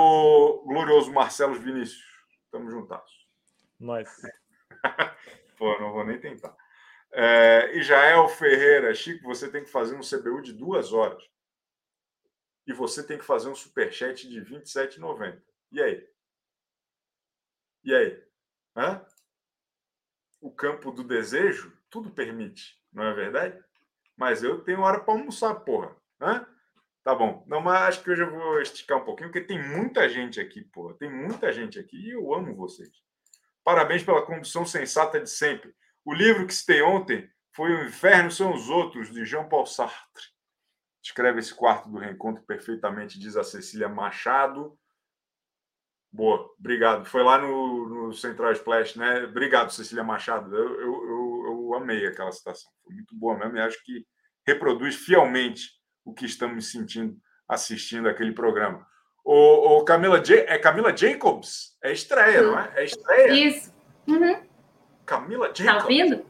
[0.66, 2.06] glorioso Marcelo Vinícius.
[2.52, 3.28] Tamo juntados.
[3.80, 4.10] Nós.
[5.58, 6.56] Pô, não vou nem tentar.
[7.12, 11.24] É, Israel Ferreira, Chico, você tem que fazer um CBU de duas horas.
[12.66, 15.42] E você tem que fazer um superchat de R$ 27,90.
[15.72, 16.08] E aí?
[17.84, 18.24] E aí?
[18.76, 19.06] Hã?
[20.42, 23.64] O campo do desejo, tudo permite, não é verdade?
[24.16, 25.96] Mas eu tenho hora para almoçar, porra.
[26.20, 26.46] Hã?
[27.08, 27.42] Tá bom.
[27.48, 30.62] Não, mas acho que hoje eu vou esticar um pouquinho, porque tem muita gente aqui,
[30.62, 30.94] porra.
[30.96, 32.90] Tem muita gente aqui e eu amo vocês.
[33.64, 35.74] Parabéns pela condução sensata de sempre.
[36.04, 40.26] O livro que citei ontem foi O Inferno São os Outros, de Jean Paul Sartre.
[41.02, 44.78] Escreve esse quarto do reencontro perfeitamente, diz a Cecília Machado.
[46.12, 47.06] Boa, obrigado.
[47.06, 49.24] Foi lá no, no Central Splash, né?
[49.24, 50.54] Obrigado, Cecília Machado.
[50.54, 52.70] Eu, eu, eu, eu amei aquela citação.
[52.84, 54.06] Foi muito boa mesmo e acho que
[54.46, 55.78] reproduz fielmente
[56.08, 58.88] o que estamos sentindo assistindo aquele programa.
[59.24, 61.78] O, o Camila, Ja- é Camila Jacobs?
[61.84, 62.72] É estreia, não é?
[62.76, 63.32] É estreia.
[63.34, 63.74] Isso.
[64.08, 64.42] Uhum.
[65.06, 65.66] Camila Jacobs.
[65.66, 66.26] Tá ouvindo?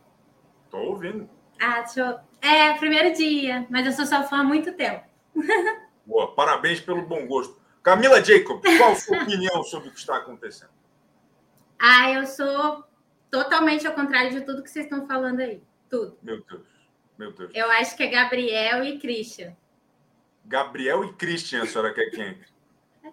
[0.71, 1.29] Tô ouvindo.
[1.59, 2.27] Ah, deixa eu...
[2.49, 5.03] É, primeiro dia, mas eu sou sua fã há muito tempo.
[6.05, 7.59] Boa, parabéns pelo bom gosto.
[7.83, 10.71] Camila Jacobs, qual a sua opinião sobre o que está acontecendo?
[11.79, 12.83] Ah, eu sou
[13.29, 15.61] totalmente ao contrário de tudo que vocês estão falando aí.
[15.89, 16.17] Tudo.
[16.21, 16.63] Meu Deus,
[17.17, 17.51] meu Deus.
[17.53, 19.55] Eu acho que é Gabriel e Christian.
[20.47, 22.47] Gabriel e Christian, a senhora quer que entre.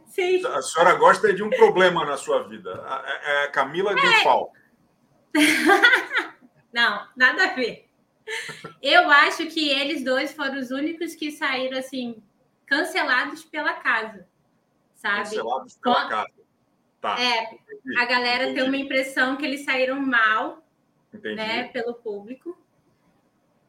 [0.06, 0.44] Sim.
[0.46, 2.72] A senhora gosta de um problema na sua vida.
[2.86, 4.52] A, a- a Camila Grifal.
[6.72, 7.88] Não, nada a ver.
[8.82, 12.22] Eu acho que eles dois foram os únicos que saíram assim
[12.66, 14.26] cancelados pela casa,
[14.94, 15.18] sabe?
[15.24, 16.30] Cancelados pela casa.
[17.00, 17.20] tá.
[17.20, 20.66] É, Entendi, a galera entendi, tem uma impressão que eles saíram mal,
[21.12, 21.36] entendi.
[21.36, 22.58] né, pelo público.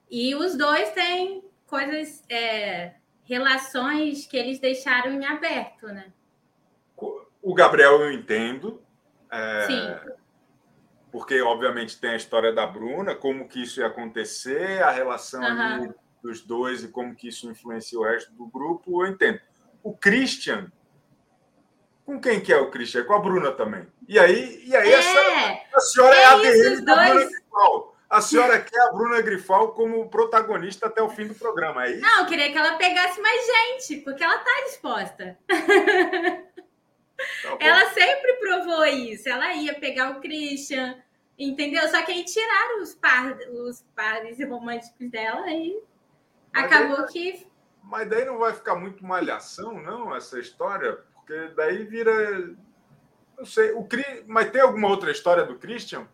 [0.10, 2.96] E os dois têm coisas, é,
[3.26, 6.14] relações que eles deixaram em aberto, né?
[7.42, 8.82] O Gabriel eu entendo.
[9.30, 10.16] é, Sim.
[11.12, 15.86] Porque, obviamente, tem a história da Bruna, como que isso ia acontecer, a relação ali
[15.86, 15.96] Aham.
[16.24, 19.40] dos dois e como que isso influencia o resto do grupo, eu entendo.
[19.84, 20.72] O Christian,
[22.04, 23.04] com quem que é o Christian?
[23.04, 23.88] Com a Bruna também.
[24.08, 27.30] E aí, e aí essa, É, a senhora é, é a os da Bruna.
[28.10, 32.02] A senhora quer a Bruna Grifal como protagonista até o fim do programa, é isso?
[32.02, 35.38] não, eu queria que ela pegasse mais gente, porque ela tá disposta.
[35.48, 35.56] Tá.
[37.60, 39.28] Ela sempre provou isso.
[39.30, 40.98] Ela ia pegar o Christian,
[41.40, 41.88] entendeu?
[41.88, 45.82] Só que aí tiraram os, par, os pares românticos dela e
[46.54, 47.48] Mas acabou aí- que.
[47.84, 51.00] Mas daí não vai ficar muito malhação, não, essa história?
[51.14, 52.56] Porque daí vira.
[53.38, 53.72] Não sei.
[53.74, 54.24] O Cri...
[54.28, 56.08] Mas tem alguma outra história do Christian?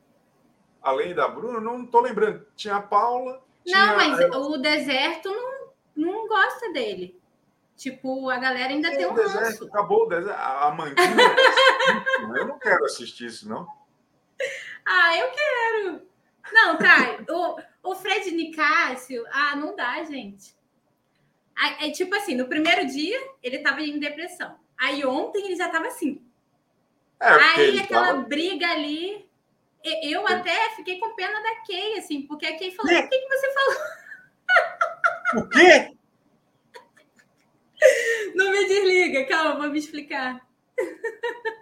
[0.82, 1.60] Além da Bruna?
[1.60, 2.46] Não estou lembrando.
[2.56, 3.44] Tinha a Paula.
[3.66, 7.20] Tinha Não, mas o deserto não, não gosta dele.
[7.76, 9.66] Tipo, a galera ainda tem o um deserto, ranço.
[9.66, 10.38] acabou o deserto.
[10.40, 12.38] A Manguinha.
[12.38, 13.68] eu não quero assistir isso, não.
[14.84, 16.02] Ah, eu quero.
[16.52, 17.24] Não, tá.
[17.84, 20.56] O, o Fred Nicásio, ah, não dá, gente.
[21.80, 24.58] É tipo assim, no primeiro dia ele tava em depressão.
[24.76, 26.26] Aí ontem ele já tava assim.
[27.20, 29.30] É, Aí aquela tava- briga ali.
[29.84, 33.28] Eu até fiquei com pena da Kay, assim, porque a Kay falou: por que, que
[33.28, 33.78] você falou?
[35.34, 35.96] O quê?
[38.36, 40.46] Não me desliga, calma, vou me explicar.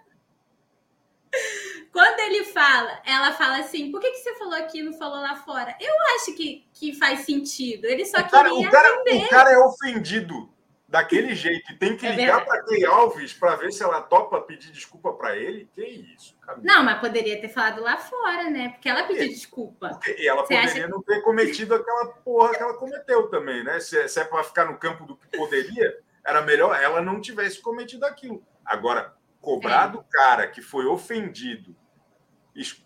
[1.92, 5.22] Quando ele fala, ela fala assim: por que, que você falou aqui e não falou
[5.22, 5.78] lá fora?
[5.80, 7.86] Eu acho que, que faz sentido.
[7.86, 10.52] Ele só O cara, queria o, cara, o cara é ofendido
[10.90, 11.72] daquele jeito.
[11.72, 15.14] E tem que É ligar para Key Alves para ver se ela topa pedir desculpa
[15.14, 15.70] para ele.
[15.74, 16.60] Que isso, cara.
[16.64, 18.70] Não, mas poderia ter falado lá fora, né?
[18.70, 20.00] Porque ela pediu desculpa.
[20.08, 23.80] E ela Você poderia acha- não ter cometido aquela porra que ela cometeu também, né?
[23.80, 27.62] Se, se é para ficar no campo do que poderia, era melhor ela não tivesse
[27.62, 28.44] cometido aquilo.
[28.66, 29.92] Agora, cobrar É.
[29.92, 31.76] do cara que foi ofendido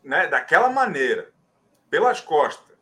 [0.03, 1.31] né, daquela maneira,
[1.89, 2.77] pelas costas,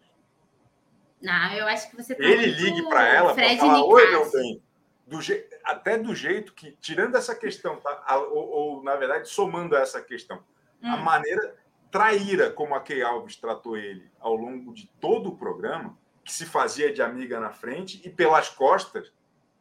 [1.21, 4.31] Não, eu acho que você tá ele ligue para ela para Fred falar: Oi, meu
[4.31, 4.63] bem.
[5.11, 5.45] Do je...
[5.63, 8.01] Até do jeito que, tirando essa questão, tá?
[8.07, 10.41] A- ou, ou, na verdade, somando a essa questão,
[10.81, 11.01] a Hum.
[11.01, 11.55] maneira
[11.91, 16.45] traíra como a Key Alves tratou ele ao longo de todo o programa, que se
[16.45, 19.11] fazia de amiga na frente e pelas costas,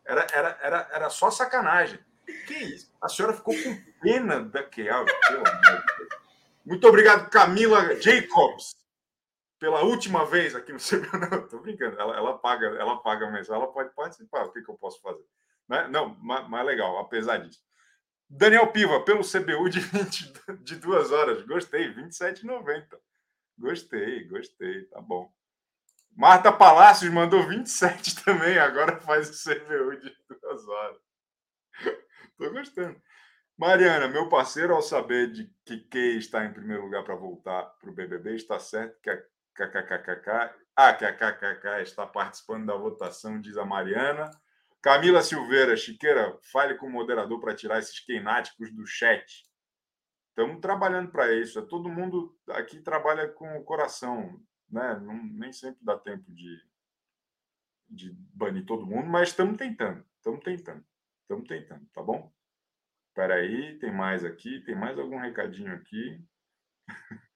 [0.04, 1.98] era, era, era, era só sacanagem.
[2.46, 2.92] Que isso?
[3.02, 5.12] A senhora ficou com pena da Key Alves.
[5.26, 6.08] pelo amor de Deus.
[6.64, 8.76] Muito obrigado, Camila Jacobs,
[9.60, 12.00] pela última vez aqui no seu Não, tô brincando.
[12.00, 13.54] Ela, ela paga, ela paga mesmo.
[13.54, 14.46] Ela pode participar.
[14.46, 15.24] O que, que eu posso fazer?
[15.68, 15.86] Né?
[15.88, 17.62] Não, mas, mas legal, apesar disso.
[18.28, 20.32] Daniel Piva, pelo CBU de 20,
[20.62, 21.42] de duas horas.
[21.42, 22.98] Gostei, 27,90.
[23.58, 25.30] Gostei, gostei, tá bom.
[26.16, 30.98] Marta Palácios mandou 27 também, agora faz o CBU de duas horas.
[32.38, 33.00] Tô gostando.
[33.56, 37.90] Mariana, meu parceiro, ao saber de que Kay está em primeiro lugar para voltar para
[37.90, 39.22] o BBB, está certo que a
[39.54, 44.30] KKKKK, ah, que a KKK está participando da votação, diz a Mariana.
[44.82, 49.44] Camila Silveira, Chiqueira, fale com o moderador para tirar esses queináticos do chat.
[50.30, 51.58] Estamos trabalhando para isso.
[51.58, 54.98] É Todo mundo aqui trabalha com o coração, né?
[55.00, 56.58] Não, nem sempre dá tempo de,
[57.88, 60.84] de banir todo mundo, mas estamos tentando, estamos tentando,
[61.22, 62.32] estamos tentando, tá bom?
[63.08, 66.24] Espera aí, tem mais aqui, tem mais algum recadinho aqui.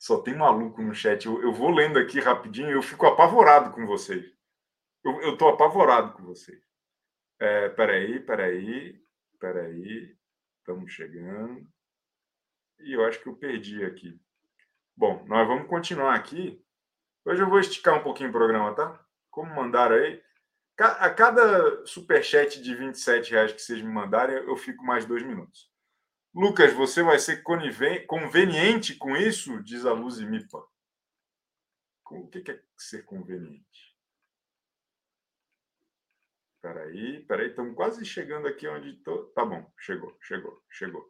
[0.00, 1.26] Só tem maluco no chat.
[1.26, 4.32] Eu, eu vou lendo aqui rapidinho, eu fico apavorado com vocês.
[5.04, 6.58] Eu, tô apavorado com vocês.
[7.38, 8.98] É, peraí, peraí,
[9.38, 10.16] peraí.
[10.58, 11.68] Estamos chegando.
[12.80, 14.18] E eu acho que eu perdi aqui.
[14.96, 16.64] Bom, nós vamos continuar aqui.
[17.26, 19.04] Hoje eu vou esticar um pouquinho o programa, tá?
[19.30, 20.22] Como mandaram aí.
[20.78, 25.69] A cada superchat de 27 reais que vocês me mandarem, eu fico mais dois minutos.
[26.34, 27.42] Lucas, você vai ser
[28.06, 29.62] conveniente com isso?
[29.62, 30.64] Diz a Luz Mipa.
[32.04, 33.64] Com- O que é ser conveniente?
[36.62, 39.24] Peraí, peraí, estamos quase chegando aqui onde tô.
[39.34, 41.02] Tá bom, chegou, chegou, chegou.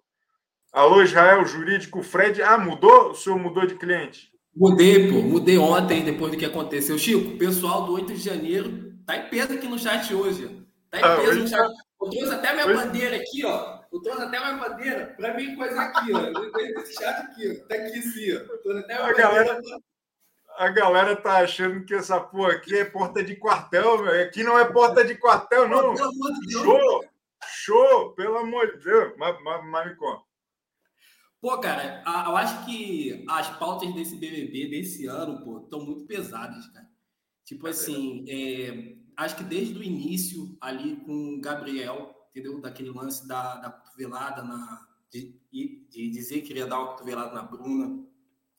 [0.73, 2.41] Alô, Israel, jurídico Fred.
[2.43, 3.11] Ah, mudou?
[3.11, 4.33] O senhor mudou de cliente?
[4.55, 5.21] Mudei, pô.
[5.23, 6.97] Mudei ontem, depois do que aconteceu.
[6.97, 10.65] Chico, o pessoal do 8 de janeiro tá em peso aqui no chat hoje.
[10.89, 11.69] Tá em Ah, peso hoje no chat.
[12.01, 13.80] Eu trouxe até minha hoje- bandeira aqui, ó.
[13.93, 16.81] Eu trouxe até minha bandeira pra mim coisa aqui, ó.
[16.81, 17.67] Esse chat aqui, ó.
[17.69, 18.79] Tá aqui sim, ó.
[18.79, 19.61] Até A galera-
[20.59, 24.25] a galera tá achando que essa porra aqui é porta de quartel, velho.
[24.29, 25.95] Aqui não é porta de quartel, não.
[25.95, 26.63] Pelo amor de Deus.
[26.63, 27.05] Show!
[27.47, 28.13] Show!
[28.15, 29.15] Pelo amor de Deus.
[29.17, 30.23] Mas, mas, mas me conta.
[31.41, 36.67] Pô, cara, eu acho que as pautas desse BBB desse ano, pô, estão muito pesadas,
[36.69, 36.87] cara.
[37.47, 42.61] Tipo assim, é, acho que desde o início ali com o Gabriel, entendeu?
[42.61, 44.87] Daquele lance da, da cotovelada na.
[45.11, 48.05] De, de dizer que iria dar uma cotovelada na Bruna.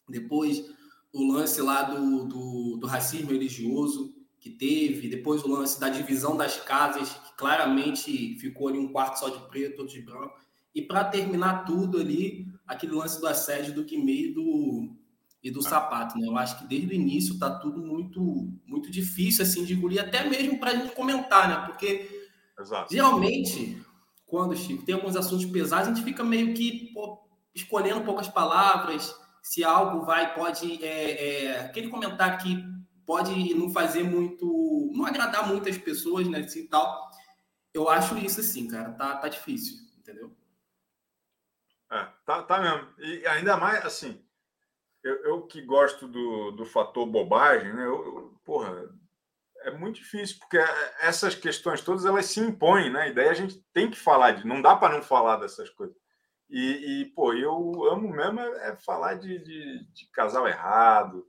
[0.09, 0.69] Depois
[1.13, 5.07] o lance lá do, do, do racismo religioso que teve.
[5.07, 9.39] Depois o lance da divisão das casas, que claramente ficou ali um quarto só de
[9.47, 10.39] preto, outro de branco.
[10.73, 14.95] E para terminar tudo ali, aquele lance do assédio do Guimê e do,
[15.43, 16.27] e do sapato, né?
[16.27, 20.27] Eu acho que desde o início tá tudo muito muito difícil assim de engolir, até
[20.29, 21.65] mesmo para a gente comentar, né?
[21.67, 22.20] Porque
[22.61, 22.91] Exato.
[22.93, 23.81] geralmente,
[24.25, 27.19] quando Chico tem alguns assuntos pesados, a gente fica meio que pô,
[27.53, 30.83] escolhendo poucas palavras, se algo vai, pode.
[30.83, 32.63] É, é, aquele comentário que
[33.05, 34.91] pode não fazer muito.
[34.93, 36.39] não agradar muitas pessoas, né?
[36.39, 37.09] Assim, tal.
[37.73, 40.35] Eu acho isso assim, cara, tá, tá difícil, entendeu?
[41.91, 42.87] É, tá, tá mesmo.
[42.99, 44.23] E ainda mais, assim,
[45.03, 47.85] eu, eu que gosto do, do fator bobagem, né?
[47.85, 48.89] Eu, eu- porra,
[49.63, 50.57] é muito difícil, porque
[50.99, 53.09] essas questões todas elas se impõem, né?
[53.09, 54.47] E daí a gente tem que falar de.
[54.47, 55.95] Não dá para não falar dessas coisas.
[56.49, 61.25] E, e, pô, eu amo mesmo é, é falar de, de, de casal errado,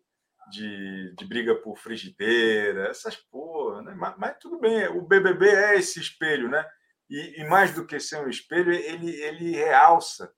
[0.50, 3.94] de, de briga por frigideira, essas porra, né?
[3.96, 6.66] Mas, mas tudo bem, o BBB é esse espelho, né?
[7.08, 10.32] E, e mais do que ser um espelho, ele, ele realça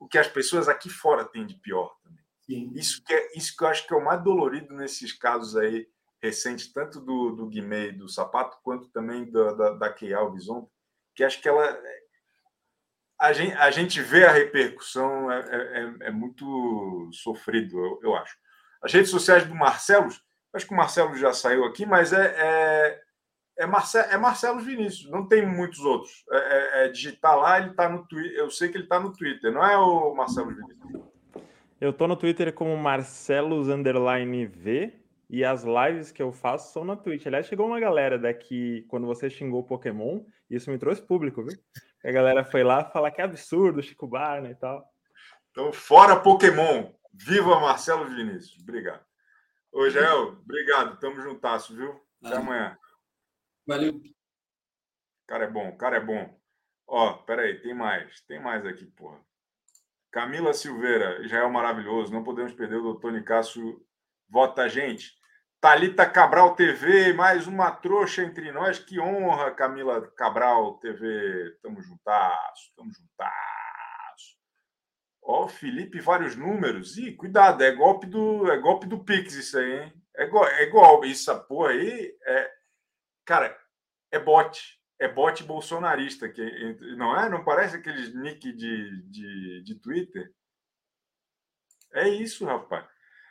[0.00, 2.24] o que as pessoas aqui fora têm de pior também.
[2.42, 2.70] Sim.
[2.74, 5.86] Isso que, é, isso que eu acho que é o mais dolorido nesses casos aí
[6.22, 10.48] recentes, tanto do, do Guimê e do Sapato, quanto também da, da, da Key Alves
[10.48, 10.70] ontem,
[11.14, 11.78] que acho que ela.
[13.20, 18.36] A gente, a gente vê a repercussão, é, é, é muito sofrido, eu, eu acho.
[18.80, 20.08] As redes sociais do Marcelo,
[20.52, 23.00] acho que o Marcelo já saiu aqui, mas é, é,
[23.58, 26.24] é, Marce, é Marcelo Vinícius, não tem muitos outros.
[26.30, 28.38] É, é- é digitar lá, ele está no Twitter.
[28.38, 31.02] Eu sei que ele está no Twitter, não é o Marcelo Vinícius?
[31.80, 34.92] Eu tô no Twitter como Marcelos V
[35.28, 37.26] e as lives que eu faço são na Twitch.
[37.26, 41.44] Aliás, chegou uma galera daqui quando você xingou o Pokémon, e isso me trouxe público,
[41.44, 41.58] viu?
[42.04, 44.84] A galera foi lá falar que é absurdo, Chico Barney e tal.
[45.50, 46.92] Então, fora Pokémon.
[47.12, 48.62] Viva Marcelo Vinícius.
[48.62, 49.04] Obrigado.
[49.72, 50.98] Ô, Jael, obrigado.
[51.00, 51.90] Tamo juntasso, viu?
[52.22, 52.40] Até Valeu.
[52.40, 52.78] amanhã.
[53.66, 54.00] Valeu.
[55.26, 56.38] Cara é bom, o cara é bom.
[56.86, 58.20] Ó, peraí, tem mais.
[58.22, 59.20] Tem mais aqui, porra.
[60.10, 62.12] Camila Silveira, Israel maravilhoso.
[62.12, 63.84] Não podemos perder o doutor Nicásio.
[64.28, 65.17] Vota a gente.
[65.60, 68.78] Talita Cabral TV, mais uma trouxa entre nós.
[68.78, 71.58] Que honra, Camila Cabral TV.
[71.60, 74.38] Tamo juntasso, tamo juntasso.
[75.20, 76.96] Ó, Felipe, vários números.
[76.96, 79.92] Ih, cuidado, é golpe do, é golpe do Pix isso aí, hein?
[80.14, 81.10] É, go, é golpe.
[81.10, 82.52] Essa porra aí é.
[83.24, 83.58] Cara,
[84.12, 84.80] é bot.
[85.00, 86.28] É bot bolsonarista.
[86.28, 87.28] Que, não é?
[87.28, 90.32] Não parece aqueles nick de, de, de Twitter?
[91.94, 92.86] É isso, rapaz.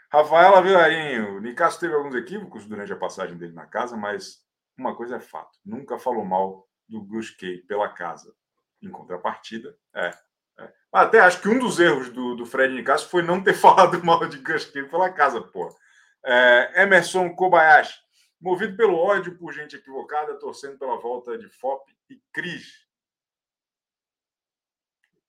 [0.10, 4.42] Rafaela Vilarinho, Nicasso teve alguns equívocos durante a passagem dele na casa, mas
[4.78, 8.34] uma coisa é fato: nunca falou mal do Guskey pela casa.
[8.82, 10.12] Em contrapartida, é.
[10.60, 10.74] é.
[10.92, 14.28] Até acho que um dos erros do, do Fred Nicasso foi não ter falado mal
[14.28, 15.76] de Guskey pela casa, pô.
[16.24, 18.00] É, Emerson Kobayashi,
[18.40, 22.88] movido pelo ódio por gente equivocada, torcendo pela volta de FOP e Cris.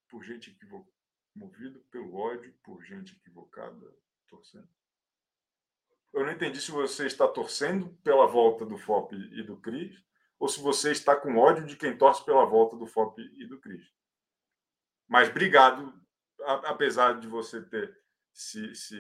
[0.09, 0.97] Por gente equivocada.
[1.35, 3.95] Movido pelo ódio por gente equivocada,
[4.29, 4.69] torcendo.
[6.13, 9.95] Eu não entendi se você está torcendo pela volta do FOP e do Cris,
[10.39, 13.59] ou se você está com ódio de quem torce pela volta do FOP e do
[13.61, 13.85] Cris.
[15.07, 15.93] Mas obrigado,
[16.65, 17.97] apesar de você ter
[18.33, 18.99] se, se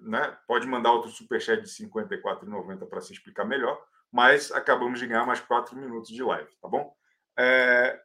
[0.00, 5.06] né, pode mandar outro superchat de R$ 54,90 para se explicar melhor, mas acabamos de
[5.06, 6.94] ganhar mais quatro minutos de live, tá bom?
[7.36, 8.00] É,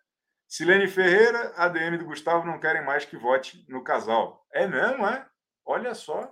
[0.47, 4.47] Silene Ferreira, ADM do Gustavo não querem mais que vote no casal.
[4.51, 5.27] É mesmo, é?
[5.65, 6.29] Olha só.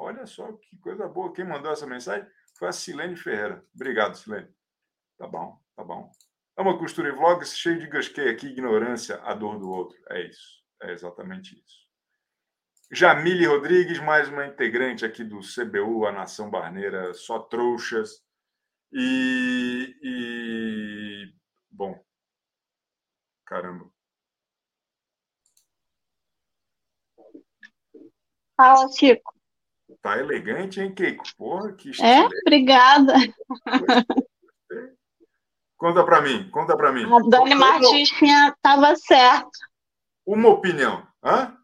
[0.00, 1.30] Olha só que coisa boa.
[1.32, 2.26] Quem mandou essa mensagem
[2.58, 3.62] foi a Silene Ferreira.
[3.74, 4.48] Obrigado, Silene.
[5.18, 6.10] Tá bom, tá bom.
[6.56, 9.98] É uma costura e vlogs cheio de gasquei aqui, ignorância, a dor do outro.
[10.08, 10.64] É isso.
[10.82, 11.90] É exatamente isso.
[12.90, 18.24] Jamile Rodrigues, mais uma integrante aqui do CBU, a Nação Barneira, só trouxas.
[18.90, 21.34] E, e...
[21.70, 22.02] bom,
[23.44, 23.88] caramba.
[28.56, 29.29] Fala, Chico.
[30.02, 31.24] Tá elegante, hein, Keiko?
[31.36, 32.24] Porra, que É?
[32.46, 33.14] Obrigada.
[35.76, 37.04] Conta pra mim, conta pra mim.
[37.04, 39.50] A Dani Martins tinha, tava certo.
[40.26, 41.06] Uma opinião.
[41.22, 41.56] Hã?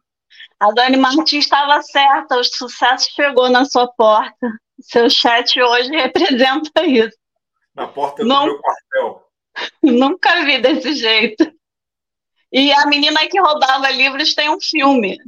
[0.58, 4.48] A Dani Martins estava certa, o sucesso chegou na sua porta.
[4.80, 7.16] Seu chat hoje representa isso.
[7.74, 8.46] Na porta do Não.
[8.46, 9.26] meu quartel.
[9.82, 11.50] Nunca vi desse jeito.
[12.52, 15.18] E a menina que roubava livros tem um filme.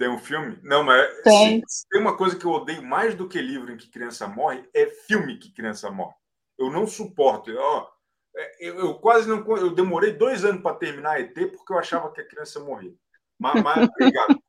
[0.00, 0.58] Tem um filme?
[0.62, 1.62] Não, mas Tem.
[1.68, 4.66] se- tem uma coisa que eu odeio mais do que livro em que criança morre,
[4.74, 6.14] é filme que criança morre.
[6.58, 7.54] Eu não suporto.
[7.54, 7.86] Ó,
[8.34, 9.44] é, eu, eu quase não.
[9.58, 12.94] Eu demorei dois anos para terminar ET porque eu achava que a criança morria.
[13.38, 14.42] Mas, mas obrigado.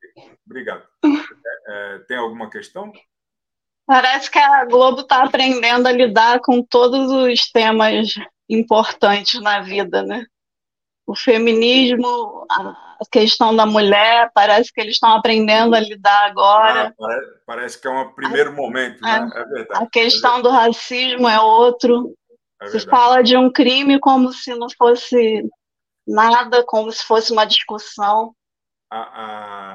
[0.45, 0.87] obrigado.
[1.03, 2.89] É, é, tem alguma questão?
[3.85, 8.13] Parece que a Globo está aprendendo a lidar com todos os temas
[8.47, 10.25] importantes na vida, né?
[11.11, 16.87] O feminismo, a questão da mulher, parece que eles estão aprendendo a lidar agora.
[16.87, 19.29] Ah, pare- parece que é um primeiro momento, né?
[19.35, 19.83] É verdade.
[19.83, 22.15] A questão do racismo é outro.
[22.61, 22.89] É Se verdade.
[22.89, 25.43] fala de um crime como se não fosse
[26.07, 28.33] nada, como se fosse uma discussão.
[28.93, 28.97] a-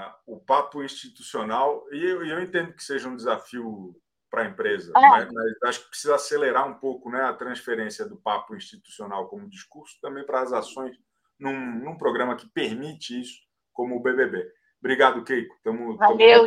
[0.08, 3.94] a- o papo institucional, e eu, eu entendo que seja um desafio
[4.30, 5.00] para a empresa, É.
[5.08, 9.48] mas, mas acho que precisa acelerar um pouco né, a transferência do papo institucional como
[9.48, 10.94] discurso também para as ações
[11.38, 13.40] num, num programa que permite isso,
[13.72, 14.44] como o BBB.
[14.80, 15.54] Obrigado, Keiko.
[15.56, 16.46] Estamos Valeu.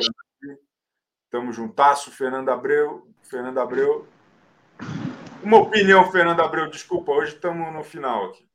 [1.25, 3.07] Estamos juntasso, Fernando Abreu.
[3.23, 4.07] Fernando Abreu.
[5.43, 8.49] Uma opinião, Fernando Abreu, desculpa, hoje estamos no final aqui.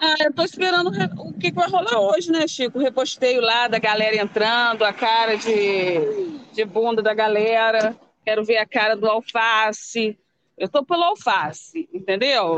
[0.00, 2.78] Ah, eu tô esperando o que, que vai rolar hoje, né, Chico?
[2.78, 7.96] O reposteio lá da galera entrando, a cara de, de bunda da galera.
[8.24, 10.16] Quero ver a cara do alface.
[10.58, 12.56] Eu tô pelo alface, entendeu?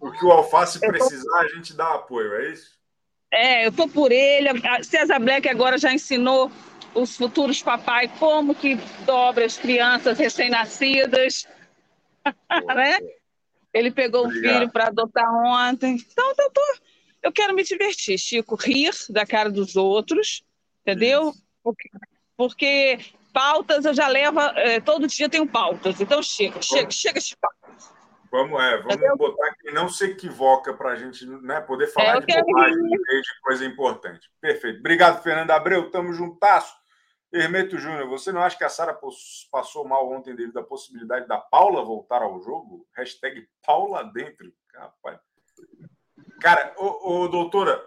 [0.00, 2.78] O que o Alface precisar, a gente dá apoio, é isso?
[3.32, 4.48] É, eu tô por ele.
[4.48, 6.50] A César Black agora já ensinou
[6.94, 11.46] os futuros papai como que dobra as crianças recém-nascidas,
[12.74, 12.98] né?
[13.72, 14.52] Ele pegou um Obrigado.
[14.52, 15.96] filho para adotar ontem.
[15.96, 16.76] Então, eu, tô,
[17.22, 20.44] eu quero me divertir, Chico, rir da cara dos outros,
[20.82, 21.32] entendeu?
[21.62, 21.90] Porque,
[22.36, 22.98] porque
[23.34, 26.00] pautas eu já levo, eh, todo dia tenho pautas.
[26.00, 27.92] Então, chega, chega, chega de pautas.
[28.30, 32.20] Vamos, é, vamos botar que não se equivoca para a gente né, poder falar É,
[32.20, 34.28] de bobagem em de coisa importante.
[34.40, 34.80] Perfeito.
[34.80, 35.90] Obrigado, Fernando Abreu.
[35.90, 36.74] Tamo juntasso.
[37.32, 38.96] Hermeto Júnior, você não acha que a Sara
[39.50, 42.86] passou mal ontem devido à possibilidade da Paula voltar ao jogo?
[42.96, 44.52] Hashtag Paula dentro.
[44.72, 45.18] Rapaz.
[46.40, 47.84] Cara, ô, ô, doutora,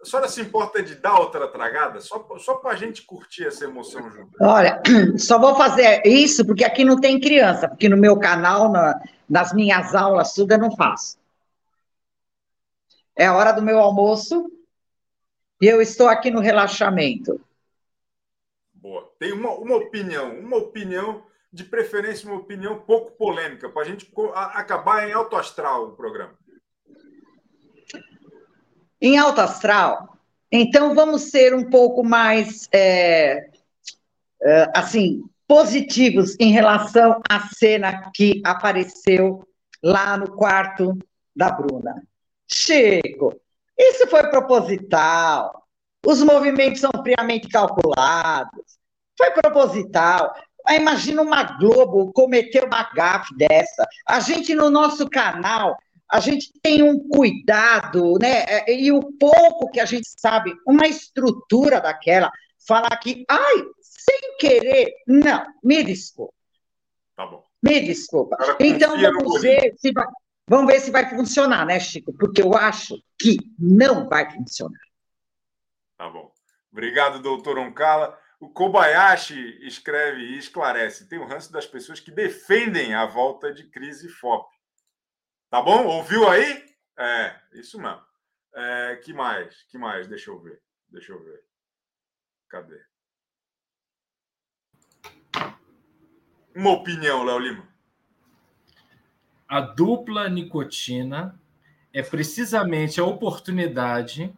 [0.00, 2.00] a senhora se importa de dar outra tragada?
[2.00, 4.36] Só, só para a gente curtir essa emoção junto.
[4.40, 4.82] Olha,
[5.18, 9.52] só vou fazer isso porque aqui não tem criança, porque no meu canal, na- nas
[9.52, 11.18] minhas aulas, tudo eu não faço.
[13.16, 14.50] É a hora do meu almoço
[15.60, 17.40] e eu estou aqui no relaxamento.
[18.74, 19.10] Boa.
[19.18, 24.12] Tem uma, uma opinião, uma opinião, de preferência, uma opinião pouco polêmica, para a gente
[24.34, 26.34] acabar em alto astral o programa.
[29.00, 30.16] Em alto astral,
[30.50, 33.50] então vamos ser um pouco mais, é,
[34.42, 39.46] é, assim, positivos em relação à cena que apareceu
[39.82, 40.98] lá no quarto
[41.34, 42.02] da Bruna.
[42.50, 43.34] Chico,
[43.78, 45.66] isso foi proposital.
[46.04, 48.78] Os movimentos são friamente calculados.
[49.18, 50.34] Foi proposital.
[50.70, 53.86] Imagina uma Globo cometer uma gafe dessa.
[54.06, 55.76] A gente, no nosso canal,
[56.10, 58.44] a gente tem um cuidado, né?
[58.46, 62.30] É, E o pouco que a gente sabe, uma estrutura daquela,
[62.66, 66.32] falar que, ai, sem querer, não, me desculpa.
[67.16, 67.44] Tá bom.
[67.62, 68.36] Me desculpa.
[68.60, 70.06] Então vamos ver se vai,
[70.48, 72.12] vamos ver se vai funcionar, né, Chico?
[72.12, 74.78] Porque eu acho que não vai funcionar.
[75.96, 76.30] Tá bom.
[76.70, 78.16] Obrigado, doutor Oncala.
[78.38, 81.08] O Kobayashi escreve e esclarece.
[81.08, 84.55] Tem o ranço das pessoas que defendem a volta de crise FOP.
[85.56, 85.86] Tá bom?
[85.86, 86.62] Ouviu aí?
[86.98, 88.02] É, isso mesmo.
[88.54, 89.62] É, que mais?
[89.70, 90.06] Que mais?
[90.06, 90.60] Deixa eu ver.
[90.90, 91.42] Deixa eu ver.
[92.46, 92.78] Cadê?
[96.54, 97.66] Uma opinião, Léo Lima.
[99.48, 101.40] A dupla nicotina
[101.90, 104.36] é precisamente a oportunidade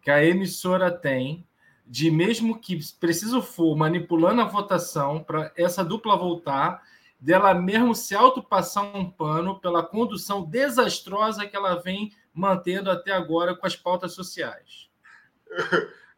[0.00, 1.44] que a emissora tem
[1.84, 6.86] de, mesmo que preciso for, manipulando a votação para essa dupla voltar,
[7.22, 13.54] dela mesmo se autopassar um pano pela condução desastrosa que ela vem mantendo até agora
[13.54, 14.90] com as pautas sociais.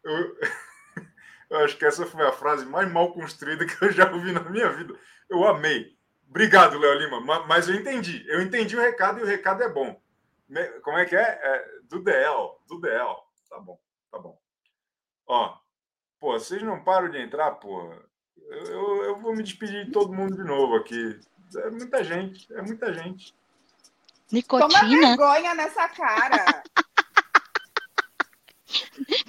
[0.03, 0.37] Eu,
[1.49, 4.41] eu acho que essa foi a frase mais mal construída que eu já ouvi na
[4.49, 4.95] minha vida.
[5.29, 5.95] Eu amei.
[6.29, 7.21] Obrigado, Léo Lima.
[7.21, 8.25] ma- Mas eu entendi.
[8.27, 9.99] Eu entendi o recado e o recado é bom.
[10.83, 11.21] Como é que é?
[11.21, 12.51] é do DL.
[12.67, 13.15] Do DL.
[13.49, 13.79] Tá bom,
[14.11, 14.39] tá bom.
[15.27, 15.57] Ó,
[16.19, 17.99] pô, vocês não param de entrar, porra.
[18.49, 21.19] Eu, eu, eu vou me despedir de todo mundo de novo aqui.
[21.57, 23.33] É muita gente, é muita gente.
[24.47, 26.63] Toma vergonha nessa cara.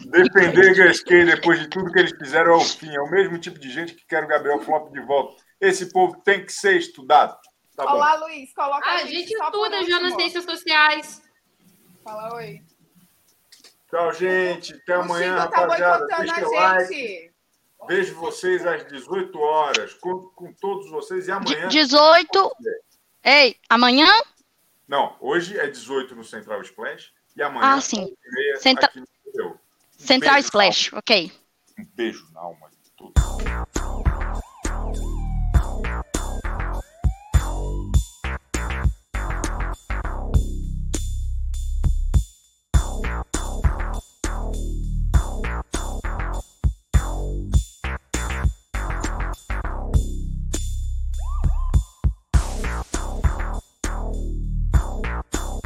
[0.06, 2.94] Defender Gasquet depois de tudo que eles fizeram é o fim.
[2.94, 5.42] É o mesmo tipo de gente que quer o Gabriel Flop de volta.
[5.60, 7.36] Esse povo tem que ser estudado.
[7.76, 7.92] Tá bom.
[7.92, 11.22] Olá, Luiz, coloca Ah, a a gente estuda já nas ciências sociais.
[12.02, 12.62] Fala oi.
[13.90, 14.74] Tchau, gente.
[14.74, 15.98] Até O amanhã, Chico tá rapaziada.
[15.98, 17.30] boicotando Deixa a o like.
[17.86, 19.94] Vejo vocês às 18 horas.
[19.94, 21.28] Conto com todos vocês.
[21.28, 21.68] E amanhã.
[21.68, 22.56] 18.
[23.24, 24.08] Ei, amanhã?
[24.86, 27.12] Não, hoje é 18 no Central Splash.
[27.36, 28.04] E amanhã, Ah, sim.
[28.04, 28.92] 11h30 Centra-.
[29.98, 31.32] Central beijo, Splash, ok.
[31.78, 32.65] Um beijo na alma.